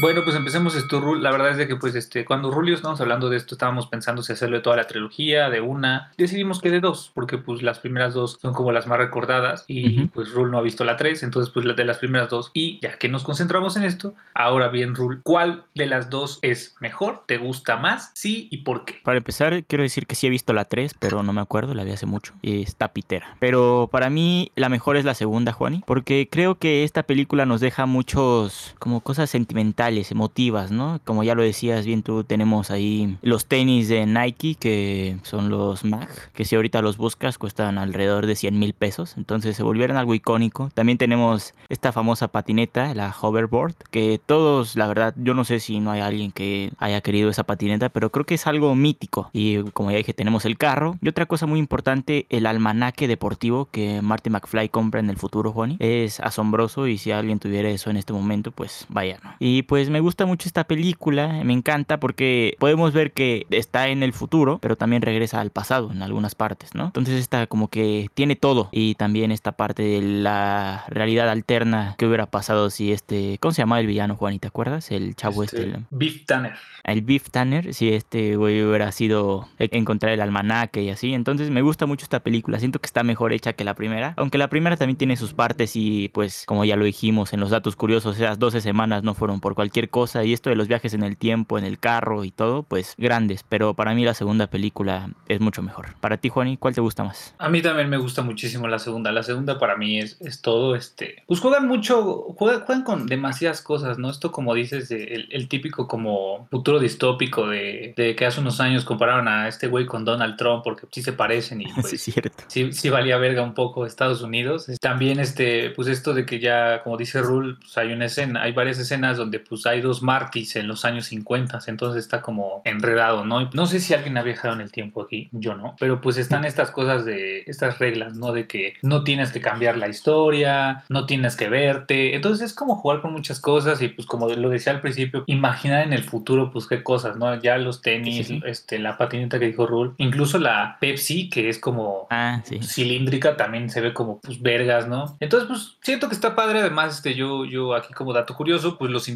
Bueno, 0.00 0.24
pues 0.24 0.34
empecemos 0.34 0.74
esto, 0.76 0.98
Rul. 0.98 1.22
La 1.22 1.30
verdad 1.30 1.50
es 1.50 1.58
de 1.58 1.68
que, 1.68 1.76
pues, 1.76 1.94
este, 1.94 2.24
cuando 2.24 2.50
Rul 2.50 2.68
y 2.68 2.70
yo 2.70 2.76
estábamos 2.76 3.02
hablando 3.02 3.28
de 3.28 3.36
esto, 3.36 3.54
estábamos 3.54 3.86
pensando 3.86 4.22
si 4.22 4.32
hacerlo 4.32 4.56
de 4.56 4.62
toda 4.62 4.76
la 4.76 4.86
trilogía, 4.86 5.50
de 5.50 5.60
una. 5.60 6.10
Decidimos 6.16 6.62
que 6.62 6.70
de 6.70 6.80
dos, 6.80 7.10
porque, 7.14 7.36
pues, 7.36 7.62
las 7.62 7.80
primeras 7.80 8.14
dos 8.14 8.38
son 8.40 8.54
como 8.54 8.72
las 8.72 8.86
más 8.86 8.96
recordadas 8.96 9.66
y, 9.68 10.06
pues, 10.06 10.32
Rul 10.32 10.50
no 10.50 10.56
ha 10.56 10.62
visto 10.62 10.84
la 10.84 10.96
tres, 10.96 11.22
entonces, 11.22 11.52
pues, 11.52 11.66
la 11.66 11.74
de 11.74 11.84
las 11.84 11.98
primeras 11.98 12.30
dos. 12.30 12.50
Y 12.54 12.80
ya 12.80 12.96
que 12.96 13.10
nos 13.10 13.24
concentramos 13.24 13.76
en 13.76 13.82
esto, 13.82 14.14
ahora 14.32 14.68
bien, 14.68 14.94
Rul, 14.94 15.20
¿cuál 15.22 15.64
de 15.74 15.84
las 15.84 16.08
dos 16.08 16.38
es 16.40 16.76
mejor? 16.80 17.24
¿Te 17.26 17.36
gusta 17.36 17.76
más? 17.76 18.10
Sí, 18.14 18.48
¿y 18.50 18.58
por 18.58 18.86
qué? 18.86 19.00
Para 19.04 19.18
empezar, 19.18 19.64
quiero 19.64 19.82
decir 19.82 20.06
que 20.06 20.14
sí 20.14 20.26
he 20.26 20.30
visto 20.30 20.54
la 20.54 20.64
3, 20.64 20.94
pero 20.98 21.22
no 21.22 21.34
me 21.34 21.42
acuerdo, 21.42 21.74
la 21.74 21.84
vi 21.84 21.90
hace 21.90 22.06
mucho. 22.06 22.32
Y 22.40 22.62
está 22.62 22.88
pitera. 22.88 23.36
Pero 23.38 23.90
para 23.92 24.08
mí, 24.08 24.50
la 24.56 24.70
mejor 24.70 24.96
es 24.96 25.04
la 25.04 25.12
segunda, 25.12 25.52
Juani. 25.52 25.82
Porque 25.86 26.26
creo 26.30 26.54
que 26.54 26.84
esta 26.84 27.02
película 27.02 27.44
nos 27.44 27.60
deja 27.60 27.84
muchos, 27.84 28.74
como 28.78 29.02
cosas 29.02 29.28
sentimentales, 29.28 29.89
emotivas, 30.10 30.70
¿no? 30.70 31.00
Como 31.04 31.22
ya 31.22 31.34
lo 31.34 31.42
decías 31.42 31.86
bien 31.86 32.02
tú, 32.02 32.24
tenemos 32.24 32.70
ahí 32.70 33.18
los 33.22 33.46
tenis 33.46 33.88
de 33.88 34.06
Nike, 34.06 34.54
que 34.54 35.18
son 35.22 35.50
los 35.50 35.84
MAG, 35.84 36.08
que 36.32 36.44
si 36.44 36.56
ahorita 36.56 36.82
los 36.82 36.96
buscas 36.96 37.38
cuestan 37.38 37.78
alrededor 37.78 38.26
de 38.26 38.36
100 38.36 38.58
mil 38.58 38.72
pesos. 38.72 39.14
Entonces 39.16 39.56
se 39.56 39.62
volvieron 39.62 39.96
algo 39.96 40.14
icónico. 40.14 40.70
También 40.74 40.98
tenemos 40.98 41.54
esta 41.68 41.92
famosa 41.92 42.28
patineta, 42.28 42.94
la 42.94 43.14
hoverboard, 43.20 43.74
que 43.90 44.20
todos, 44.24 44.76
la 44.76 44.86
verdad, 44.86 45.14
yo 45.16 45.34
no 45.34 45.44
sé 45.44 45.60
si 45.60 45.80
no 45.80 45.90
hay 45.90 46.00
alguien 46.00 46.32
que 46.32 46.72
haya 46.78 47.00
querido 47.00 47.30
esa 47.30 47.44
patineta, 47.44 47.88
pero 47.88 48.10
creo 48.10 48.26
que 48.26 48.34
es 48.34 48.46
algo 48.46 48.74
mítico. 48.74 49.30
Y 49.32 49.62
como 49.70 49.90
ya 49.90 49.98
dije, 49.98 50.14
tenemos 50.14 50.44
el 50.44 50.56
carro. 50.56 50.96
Y 51.02 51.08
otra 51.08 51.26
cosa 51.26 51.46
muy 51.46 51.58
importante, 51.58 52.26
el 52.30 52.46
almanaque 52.46 53.08
deportivo 53.08 53.68
que 53.70 54.02
Marty 54.02 54.30
McFly 54.30 54.68
compra 54.68 55.00
en 55.00 55.10
el 55.10 55.16
futuro, 55.16 55.52
Juani. 55.52 55.76
Es 55.78 56.20
asombroso 56.20 56.86
y 56.86 56.98
si 56.98 57.10
alguien 57.10 57.38
tuviera 57.38 57.68
eso 57.68 57.90
en 57.90 57.96
este 57.96 58.12
momento, 58.12 58.50
pues 58.50 58.86
vaya, 58.88 59.18
¿no? 59.22 59.34
Y 59.38 59.62
pues 59.62 59.79
me 59.88 60.00
gusta 60.00 60.26
mucho 60.26 60.48
esta 60.48 60.64
película, 60.64 61.28
me 61.44 61.52
encanta 61.52 61.98
porque 62.00 62.56
podemos 62.58 62.92
ver 62.92 63.12
que 63.12 63.46
está 63.50 63.88
en 63.88 64.02
el 64.02 64.12
futuro, 64.12 64.58
pero 64.60 64.76
también 64.76 65.00
regresa 65.02 65.40
al 65.40 65.50
pasado 65.50 65.90
en 65.92 66.02
algunas 66.02 66.34
partes, 66.34 66.74
¿no? 66.74 66.86
Entonces 66.86 67.14
esta 67.20 67.46
como 67.46 67.68
que 67.68 68.08
tiene 68.14 68.36
todo 68.36 68.68
y 68.72 68.96
también 68.96 69.30
esta 69.32 69.52
parte 69.52 69.82
de 69.82 70.02
la 70.02 70.84
realidad 70.88 71.28
alterna 71.30 71.94
que 71.96 72.06
hubiera 72.06 72.26
pasado 72.26 72.68
si 72.70 72.92
este, 72.92 73.38
¿cómo 73.40 73.52
se 73.52 73.62
llama 73.62 73.80
el 73.80 73.86
villano, 73.86 74.16
Juan? 74.16 74.34
¿Y 74.34 74.38
te 74.40 74.48
acuerdas? 74.48 74.90
El 74.90 75.14
chavo 75.14 75.44
este, 75.44 75.62
el- 75.62 75.86
Beef 75.90 76.24
Tanner. 76.26 76.52
el 76.84 77.02
Beef 77.02 77.30
Tanner, 77.30 77.72
si 77.72 77.88
este 77.92 78.36
güey 78.36 78.62
hubiera 78.62 78.90
sido 78.92 79.48
encontrar 79.58 80.12
el 80.12 80.20
almanaque 80.20 80.82
y 80.82 80.90
así. 80.90 81.14
Entonces 81.14 81.50
me 81.50 81.62
gusta 81.62 81.86
mucho 81.86 82.04
esta 82.04 82.20
película. 82.20 82.58
Siento 82.58 82.80
que 82.80 82.86
está 82.86 83.02
mejor 83.04 83.32
hecha 83.32 83.52
que 83.52 83.64
la 83.64 83.74
primera. 83.74 84.14
Aunque 84.16 84.38
la 84.38 84.48
primera 84.48 84.76
también 84.76 84.96
tiene 84.96 85.16
sus 85.16 85.32
partes 85.34 85.76
y 85.76 86.08
pues 86.10 86.44
como 86.46 86.64
ya 86.64 86.76
lo 86.76 86.84
dijimos 86.84 87.32
en 87.32 87.40
los 87.40 87.50
datos 87.50 87.76
curiosos, 87.76 88.16
esas 88.16 88.38
12 88.38 88.60
semanas 88.60 89.02
no 89.02 89.14
fueron 89.14 89.40
por 89.40 89.54
cualquier 89.54 89.69
cosa. 89.90 90.24
Y 90.24 90.32
esto 90.32 90.50
de 90.50 90.56
los 90.56 90.68
viajes 90.68 90.94
en 90.94 91.02
el 91.02 91.16
tiempo, 91.16 91.58
en 91.58 91.64
el 91.64 91.78
carro 91.78 92.24
y 92.24 92.30
todo, 92.30 92.62
pues 92.62 92.94
grandes. 92.98 93.44
Pero 93.48 93.74
para 93.74 93.94
mí 93.94 94.04
la 94.04 94.14
segunda 94.14 94.46
película 94.48 95.10
es 95.28 95.40
mucho 95.40 95.62
mejor. 95.62 95.94
Para 96.00 96.16
ti, 96.16 96.28
Juani, 96.28 96.56
¿cuál 96.56 96.74
te 96.74 96.80
gusta 96.80 97.04
más? 97.04 97.34
A 97.38 97.48
mí 97.48 97.62
también 97.62 97.88
me 97.88 97.96
gusta 97.96 98.22
muchísimo 98.22 98.68
la 98.68 98.78
segunda. 98.78 99.12
La 99.12 99.22
segunda 99.22 99.58
para 99.58 99.76
mí 99.76 99.98
es, 99.98 100.20
es 100.20 100.40
todo 100.42 100.74
este. 100.74 101.22
Pues 101.26 101.40
juegan 101.40 101.66
mucho, 101.68 102.02
juegan, 102.36 102.60
juegan 102.62 102.84
con 102.84 103.06
demasiadas 103.06 103.62
cosas, 103.62 103.98
¿no? 103.98 104.10
Esto, 104.10 104.32
como 104.32 104.54
dices, 104.54 104.88
de- 104.88 105.04
el, 105.04 105.28
el 105.30 105.48
típico 105.48 105.86
como 105.88 106.46
futuro 106.50 106.78
distópico 106.80 107.46
de, 107.48 107.94
de 107.96 108.16
que 108.16 108.26
hace 108.26 108.40
unos 108.40 108.60
años 108.60 108.84
compararon 108.84 109.28
a 109.28 109.48
este 109.48 109.66
güey 109.66 109.86
con 109.86 110.04
Donald 110.04 110.36
Trump 110.36 110.62
porque 110.64 110.86
sí 110.90 111.02
se 111.02 111.12
parecen 111.12 111.60
y 111.62 111.64
pues. 111.74 111.88
sí, 111.90 112.12
cierto. 112.12 112.44
Sí, 112.48 112.72
sí 112.72 112.88
valía 112.90 113.16
verga 113.18 113.42
un 113.42 113.54
poco 113.54 113.86
Estados 113.86 114.22
Unidos. 114.22 114.66
También 114.80 115.20
este, 115.20 115.70
pues 115.70 115.88
esto 115.88 116.14
de 116.14 116.26
que 116.26 116.40
ya, 116.40 116.82
como 116.82 116.96
dice 116.96 117.20
Rule, 117.22 117.56
pues 117.60 117.76
hay 117.78 117.92
una 117.92 118.06
escena, 118.06 118.42
hay 118.42 118.52
varias 118.52 118.78
escenas 118.78 119.16
donde 119.16 119.40
pues 119.40 119.59
pues 119.60 119.74
hay 119.74 119.82
dos 119.82 120.02
Martys 120.02 120.56
en 120.56 120.66
los 120.68 120.84
años 120.84 121.06
50, 121.06 121.58
entonces 121.66 122.02
está 122.02 122.22
como 122.22 122.62
enredado, 122.64 123.26
¿no? 123.26 123.50
No 123.52 123.66
sé 123.66 123.78
si 123.80 123.92
alguien 123.92 124.16
ha 124.16 124.22
viajado 124.22 124.54
en 124.54 124.62
el 124.62 124.72
tiempo 124.72 125.02
aquí, 125.02 125.28
yo 125.32 125.54
no, 125.54 125.76
pero 125.78 126.00
pues 126.00 126.16
están 126.16 126.44
estas 126.44 126.70
cosas 126.70 127.04
de, 127.04 127.44
estas 127.46 127.78
reglas, 127.78 128.14
¿no? 128.16 128.32
De 128.32 128.46
que 128.46 128.74
no 128.82 129.04
tienes 129.04 129.32
que 129.32 129.40
cambiar 129.40 129.76
la 129.76 129.88
historia, 129.88 130.84
no 130.88 131.04
tienes 131.04 131.36
que 131.36 131.48
verte, 131.48 132.14
entonces 132.14 132.46
es 132.46 132.54
como 132.54 132.76
jugar 132.76 133.02
con 133.02 133.12
muchas 133.12 133.38
cosas 133.38 133.82
y 133.82 133.88
pues 133.88 134.06
como 134.06 134.28
lo 134.28 134.48
decía 134.48 134.72
al 134.72 134.80
principio, 134.80 135.24
imaginar 135.26 135.84
en 135.84 135.92
el 135.92 136.04
futuro 136.04 136.50
pues 136.50 136.66
qué 136.66 136.82
cosas, 136.82 137.16
¿no? 137.16 137.34
Ya 137.42 137.58
los 137.58 137.82
tenis, 137.82 138.30
este, 138.46 138.78
la 138.78 138.96
patineta 138.96 139.38
que 139.38 139.46
dijo 139.46 139.66
Rule, 139.66 139.92
incluso 139.98 140.38
la 140.38 140.78
Pepsi 140.80 141.28
que 141.28 141.50
es 141.50 141.58
como 141.58 142.06
ah, 142.10 142.42
cilíndrica 142.62 143.36
también 143.36 143.68
se 143.68 143.82
ve 143.82 143.92
como 143.92 144.20
pues 144.20 144.40
vergas, 144.40 144.88
¿no? 144.88 145.16
Entonces 145.20 145.48
pues 145.48 145.76
siento 145.82 146.08
que 146.08 146.14
está 146.14 146.34
padre, 146.34 146.60
además 146.60 146.96
este, 146.96 147.14
yo, 147.14 147.44
yo 147.44 147.74
aquí 147.74 147.92
como 147.92 148.14
dato 148.14 148.34
curioso, 148.34 148.78
pues 148.78 148.90
los 148.90 149.08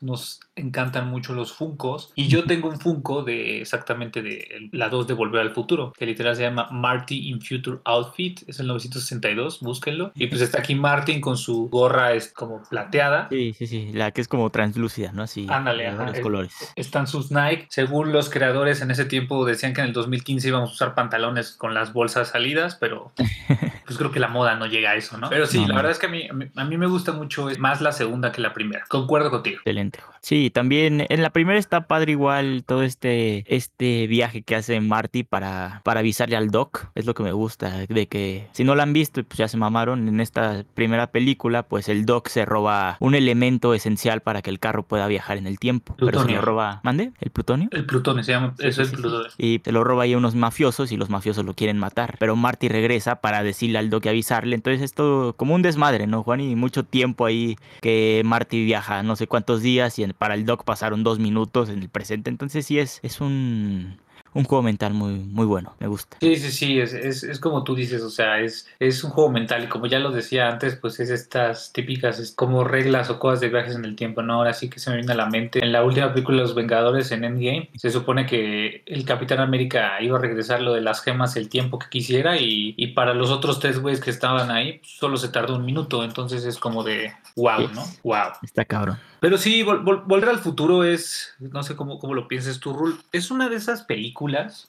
nos 0.00 0.40
encantan 0.54 1.08
mucho 1.08 1.32
los 1.32 1.52
Funcos 1.52 2.12
y 2.14 2.28
yo 2.28 2.44
tengo 2.44 2.68
un 2.68 2.78
Funko 2.78 3.22
de 3.22 3.62
exactamente 3.62 4.22
de 4.22 4.68
la 4.72 4.88
2 4.88 5.06
de 5.06 5.14
Volver 5.14 5.40
al 5.40 5.50
Futuro, 5.50 5.92
que 5.96 6.06
literal 6.06 6.36
se 6.36 6.42
llama 6.42 6.68
Marty 6.70 7.30
in 7.30 7.40
Future 7.40 7.78
Outfit, 7.84 8.42
es 8.46 8.60
el 8.60 8.66
962, 8.66 9.60
búsquenlo. 9.60 10.12
Y 10.14 10.26
pues 10.26 10.40
está 10.40 10.58
aquí 10.58 10.74
Martin 10.74 11.20
con 11.20 11.36
su 11.36 11.68
gorra 11.68 12.12
es 12.12 12.32
como 12.32 12.62
plateada. 12.68 13.28
Sí, 13.30 13.54
sí, 13.56 13.66
sí, 13.66 13.92
la 13.92 14.10
que 14.10 14.20
es 14.20 14.28
como 14.28 14.50
translúcida, 14.50 15.12
¿no? 15.12 15.22
Así. 15.22 15.46
Ándale, 15.48 15.90
los 15.92 16.20
colores. 16.20 16.52
Están 16.76 17.06
sus 17.06 17.30
Nike. 17.30 17.66
Según 17.70 18.12
los 18.12 18.28
creadores 18.28 18.82
en 18.82 18.90
ese 18.90 19.04
tiempo 19.04 19.44
decían 19.44 19.72
que 19.72 19.80
en 19.80 19.88
el 19.88 19.92
2015 19.92 20.48
íbamos 20.48 20.70
a 20.70 20.72
usar 20.72 20.94
pantalones 20.94 21.52
con 21.52 21.74
las 21.74 21.92
bolsas 21.92 22.28
salidas, 22.28 22.76
pero 22.76 23.12
pues 23.86 23.98
creo 23.98 24.10
que 24.10 24.20
la 24.20 24.28
moda 24.28 24.56
no 24.56 24.66
llega 24.66 24.90
a 24.90 24.96
eso, 24.96 25.16
¿no? 25.18 25.30
Pero 25.30 25.46
sí, 25.46 25.64
la 25.66 25.74
verdad 25.74 25.92
es 25.92 25.98
que 25.98 26.06
a 26.06 26.10
mí, 26.10 26.28
a 26.54 26.64
mí 26.64 26.76
me 26.76 26.86
gusta 26.86 27.12
mucho 27.12 27.48
más 27.58 27.80
la 27.80 27.92
segunda 27.92 28.32
que 28.32 28.40
la 28.40 28.52
primera. 28.52 28.84
Concuerdo 28.88 29.30
contigo. 29.32 29.56
Excelente. 29.56 29.98
Sí, 30.22 30.50
también 30.50 31.04
en 31.08 31.20
la 31.20 31.30
primera 31.30 31.58
está 31.58 31.88
padre 31.88 32.12
igual 32.12 32.62
todo 32.64 32.84
este, 32.84 33.44
este 33.48 34.06
viaje 34.06 34.42
que 34.42 34.54
hace 34.54 34.80
Marty 34.80 35.24
para, 35.24 35.80
para 35.84 35.98
avisarle 35.98 36.36
al 36.36 36.50
Doc. 36.50 36.86
Es 36.94 37.06
lo 37.06 37.14
que 37.14 37.24
me 37.24 37.32
gusta, 37.32 37.86
de 37.88 38.06
que 38.06 38.46
si 38.52 38.62
no 38.62 38.76
la 38.76 38.84
han 38.84 38.92
visto, 38.92 39.24
pues 39.24 39.38
ya 39.38 39.48
se 39.48 39.56
mamaron. 39.56 40.06
En 40.06 40.20
esta 40.20 40.64
primera 40.74 41.08
película, 41.08 41.64
pues 41.64 41.88
el 41.88 42.06
Doc 42.06 42.28
se 42.28 42.44
roba 42.44 42.96
un 43.00 43.16
elemento 43.16 43.74
esencial 43.74 44.20
para 44.20 44.42
que 44.42 44.50
el 44.50 44.60
carro 44.60 44.84
pueda 44.84 45.08
viajar 45.08 45.38
en 45.38 45.48
el 45.48 45.58
tiempo. 45.58 45.96
Pero 45.98 46.22
se 46.22 46.30
lo 46.30 46.40
roba, 46.40 46.80
¿mande? 46.84 47.10
¿El 47.20 47.30
plutonio? 47.30 47.68
El 47.72 47.84
plutonio, 47.84 48.22
se 48.22 48.30
llama, 48.30 48.54
eso 48.60 48.82
es 48.82 48.92
el 48.92 49.00
plutonio. 49.00 49.28
Y 49.38 49.60
se 49.64 49.72
lo 49.72 49.82
roba 49.82 50.04
ahí 50.04 50.12
a 50.12 50.18
unos 50.18 50.36
mafiosos 50.36 50.92
y 50.92 50.96
los 50.96 51.10
mafiosos 51.10 51.44
lo 51.44 51.54
quieren 51.54 51.78
matar. 51.78 52.14
Pero 52.20 52.36
Marty 52.36 52.68
regresa 52.68 53.16
para 53.16 53.42
decirle 53.42 53.78
al 53.78 53.90
Doc 53.90 54.06
y 54.06 54.08
avisarle. 54.10 54.54
Entonces 54.54 54.82
esto 54.82 55.34
como 55.36 55.56
un 55.56 55.62
desmadre, 55.62 56.06
¿no, 56.06 56.22
Juan? 56.22 56.40
Y 56.40 56.54
mucho 56.54 56.84
tiempo 56.84 57.26
ahí 57.26 57.56
que 57.80 58.22
Marty 58.24 58.64
viaja 58.64 59.02
no 59.02 59.16
sé 59.16 59.21
cuántos 59.26 59.62
días 59.62 59.98
y 59.98 60.06
para 60.12 60.34
el 60.34 60.44
Doc 60.44 60.64
pasaron 60.64 61.04
dos 61.04 61.18
minutos 61.18 61.68
en 61.68 61.80
el 61.80 61.88
presente. 61.88 62.30
Entonces 62.30 62.66
sí 62.66 62.78
es, 62.78 63.00
es 63.02 63.20
un 63.20 63.98
un 64.34 64.44
juego 64.44 64.62
mental 64.62 64.94
muy, 64.94 65.14
muy 65.14 65.46
bueno, 65.46 65.74
me 65.78 65.86
gusta. 65.86 66.16
Sí, 66.20 66.36
sí, 66.36 66.50
sí, 66.50 66.80
es, 66.80 66.94
es, 66.94 67.22
es, 67.22 67.38
como 67.38 67.64
tú 67.64 67.74
dices, 67.74 68.02
o 68.02 68.10
sea, 68.10 68.40
es, 68.40 68.66
es 68.78 69.04
un 69.04 69.10
juego 69.10 69.30
mental 69.30 69.64
y 69.64 69.66
como 69.66 69.86
ya 69.86 69.98
lo 69.98 70.10
decía 70.10 70.48
antes, 70.48 70.76
pues 70.76 71.00
es 71.00 71.10
estas 71.10 71.72
típicas 71.72 72.18
es 72.18 72.32
como 72.32 72.64
reglas 72.64 73.10
o 73.10 73.18
cosas 73.18 73.40
de 73.40 73.50
viajes 73.50 73.76
en 73.76 73.84
el 73.84 73.96
tiempo, 73.96 74.22
¿no? 74.22 74.34
Ahora 74.34 74.54
sí 74.54 74.70
que 74.70 74.78
se 74.78 74.90
me 74.90 74.96
viene 74.96 75.12
a 75.12 75.16
la 75.16 75.28
mente. 75.28 75.62
En 75.62 75.72
la 75.72 75.84
última 75.84 76.12
película 76.12 76.38
de 76.38 76.42
Los 76.42 76.54
Vengadores, 76.54 77.12
en 77.12 77.24
Endgame, 77.24 77.70
se 77.76 77.90
supone 77.90 78.26
que 78.26 78.82
el 78.86 79.04
Capitán 79.04 79.40
América 79.40 80.00
iba 80.00 80.18
a 80.18 80.20
regresar 80.20 80.62
lo 80.62 80.72
de 80.72 80.80
las 80.80 81.02
gemas 81.02 81.36
el 81.36 81.48
tiempo 81.48 81.78
que 81.78 81.88
quisiera 81.90 82.38
y, 82.38 82.74
y 82.76 82.88
para 82.88 83.14
los 83.14 83.30
otros 83.30 83.60
tres 83.60 83.78
güeyes 83.78 84.00
que 84.00 84.10
estaban 84.10 84.50
ahí, 84.50 84.80
solo 84.82 85.16
se 85.16 85.28
tardó 85.28 85.56
un 85.56 85.66
minuto, 85.66 86.04
entonces 86.04 86.44
es 86.44 86.58
como 86.58 86.82
de 86.84 87.12
wow, 87.36 87.68
¿no? 87.74 87.84
Wow. 88.02 88.32
Está 88.42 88.64
cabrón. 88.64 88.98
Pero 89.20 89.38
sí, 89.38 89.62
Volver 89.62 90.28
al 90.28 90.40
Futuro 90.40 90.82
es, 90.82 91.34
no 91.38 91.62
sé 91.62 91.76
cómo, 91.76 92.00
cómo 92.00 92.12
lo 92.12 92.26
pienses 92.26 92.58
tú, 92.58 92.72
Rul, 92.72 92.98
es 93.12 93.30
una 93.30 93.48
de 93.48 93.54
esas 93.54 93.82
películas 93.82 94.21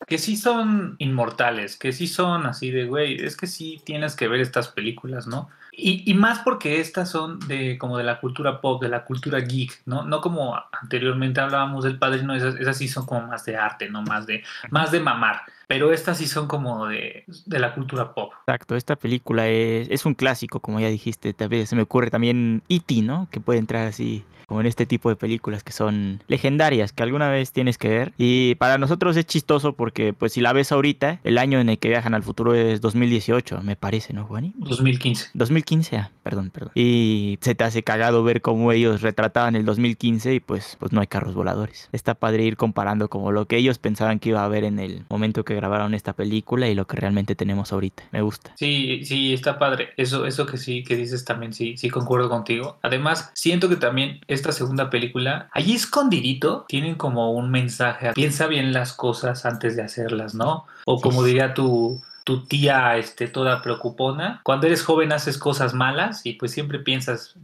que 0.08 0.18
sí 0.18 0.38
son 0.38 0.96
inmortales, 1.00 1.78
que 1.78 1.92
sí 1.92 2.08
son 2.08 2.46
así 2.46 2.72
de, 2.72 2.86
güey, 2.86 3.24
es 3.24 3.38
que 3.38 3.48
sí 3.48 3.82
tienes 3.86 4.16
que 4.16 4.28
ver 4.28 4.42
estas 4.42 4.68
películas, 4.70 5.28
¿no? 5.28 5.50
Y, 5.76 6.10
y, 6.10 6.14
más 6.14 6.40
porque 6.40 6.80
estas 6.80 7.10
son 7.10 7.40
de 7.48 7.80
como 7.80 7.98
de 7.98 8.04
la 8.04 8.20
cultura 8.20 8.62
pop, 8.62 8.82
de 8.82 8.90
la 8.90 9.06
cultura 9.06 9.40
geek, 9.40 9.82
¿no? 9.86 10.04
No 10.06 10.22
como 10.22 10.56
anteriormente 10.72 11.42
hablábamos 11.42 11.84
del 11.84 11.98
padrino, 11.98 12.36
esas, 12.36 12.56
esas 12.56 12.78
sí 12.78 12.88
son 12.88 13.08
como 13.08 13.28
más 13.28 13.44
de 13.46 13.58
arte, 13.58 13.90
¿no? 13.90 14.04
Más 14.04 14.28
de, 14.28 14.44
más 14.70 14.92
de 14.92 15.00
mamar. 15.00 15.42
Pero 15.68 15.92
estas 15.92 16.20
sí 16.20 16.28
son 16.28 16.48
como 16.48 16.88
de, 16.88 17.24
de 17.46 17.60
la 17.60 17.74
cultura 17.74 18.14
pop. 18.14 18.34
Exacto, 18.46 18.76
esta 18.76 18.96
película 18.96 19.48
es, 19.48 19.88
es, 19.90 20.06
un 20.06 20.14
clásico, 20.14 20.60
como 20.60 20.80
ya 20.80 20.90
dijiste. 20.90 21.34
También 21.34 21.66
se 21.66 21.76
me 21.76 21.82
ocurre 21.82 22.12
también 22.12 22.62
E.T., 22.70 23.02
¿no? 23.02 23.28
Que 23.32 23.40
puede 23.40 23.60
entrar 23.60 23.88
así 23.88 24.24
como 24.46 24.62
en 24.62 24.68
este 24.68 24.86
tipo 24.86 25.10
de 25.10 25.16
películas 25.16 25.64
que 25.64 25.72
son 25.72 26.22
legendarias, 26.28 26.94
que 26.94 27.04
alguna 27.04 27.30
vez 27.30 27.52
tienes 27.52 27.78
que 27.78 27.90
ver. 27.90 28.14
Y 28.18 28.56
para 28.56 28.78
nosotros 28.78 29.18
es 29.18 29.26
chistoso 29.26 29.74
porque, 29.74 30.14
pues, 30.14 30.34
si 30.34 30.42
la 30.42 30.54
ves 30.54 30.72
ahorita, 30.72 31.20
el 31.24 31.38
año 31.38 31.60
en 31.60 31.70
el 31.70 31.80
que 31.80 31.90
viajan 31.90 32.14
al 32.14 32.24
futuro 32.24 32.54
es 32.54 32.82
2018, 32.82 33.62
me 33.64 33.76
parece, 33.76 34.14
¿no, 34.14 34.26
Juani? 34.26 34.54
2015. 34.58 35.32
2015, 35.34 35.63
ah, 35.98 36.12
perdón, 36.24 36.50
perdón. 36.50 36.72
Y 36.76 37.38
se 37.42 37.56
te 37.56 37.64
hace 37.64 37.84
cagado 37.84 38.24
ver 38.24 38.42
cómo 38.42 38.72
ellos 38.72 39.02
retrataban 39.02 39.56
el 39.56 39.66
2015 39.66 40.36
y 40.36 40.40
pues, 40.40 40.78
pues 40.80 40.92
no 40.92 41.02
hay 41.02 41.08
carros 41.08 41.34
voladores. 41.34 41.90
Está 41.92 42.16
padre 42.16 42.44
ir 42.44 42.58
comparando 42.58 43.10
como 43.10 43.32
lo 43.32 43.46
que 43.46 43.58
ellos 43.58 43.80
pensaban 43.80 44.20
que 44.20 44.30
iba 44.30 44.42
a 44.42 44.46
haber 44.46 44.64
en 44.64 44.80
el 44.80 45.06
momento 45.10 45.44
que 45.44 45.56
grabaron 45.56 45.94
esta 45.94 46.14
película 46.14 46.68
y 46.68 46.76
lo 46.76 46.88
que 46.88 46.98
realmente 46.98 47.36
tenemos 47.36 47.74
ahorita. 47.74 48.04
Me 48.12 48.22
gusta. 48.22 48.54
Sí, 48.56 49.04
sí, 49.06 49.34
está 49.34 49.60
padre. 49.60 49.90
Eso, 49.98 50.26
eso 50.26 50.46
que 50.46 50.58
sí, 50.58 50.84
que 50.84 50.96
dices 50.96 51.26
también, 51.26 51.54
sí, 51.54 51.78
sí 51.78 51.90
concuerdo 51.90 52.30
contigo. 52.30 52.78
Además, 52.82 53.32
siento 53.34 53.70
que 53.70 53.76
también 53.76 54.22
esta 54.28 54.52
segunda 54.52 54.90
película, 54.90 55.50
allí 55.54 55.74
escondidito, 55.74 56.66
tienen 56.68 56.96
como 56.96 57.32
un 57.32 57.52
mensaje. 57.52 58.14
Piensa 58.14 58.48
bien 58.48 58.74
las 58.74 58.94
cosas 58.94 59.46
antes 59.46 59.76
de 59.76 59.84
hacerlas, 59.84 60.36
¿no? 60.36 60.66
O 60.86 61.02
como 61.02 61.24
diría 61.24 61.54
tu 61.54 62.02
tu 62.24 62.46
tía 62.46 62.98
este, 62.98 63.28
toda 63.28 63.62
preocupona. 63.62 64.42
Cuando 64.44 64.68
eres 64.68 64.84
joven 64.84 65.12
haces 65.12 65.38
cosas 65.38 65.74
malas 65.74 66.26
y 66.26 66.34
pues 66.34 66.52
siempre 66.52 66.80
piensas, 66.80 67.36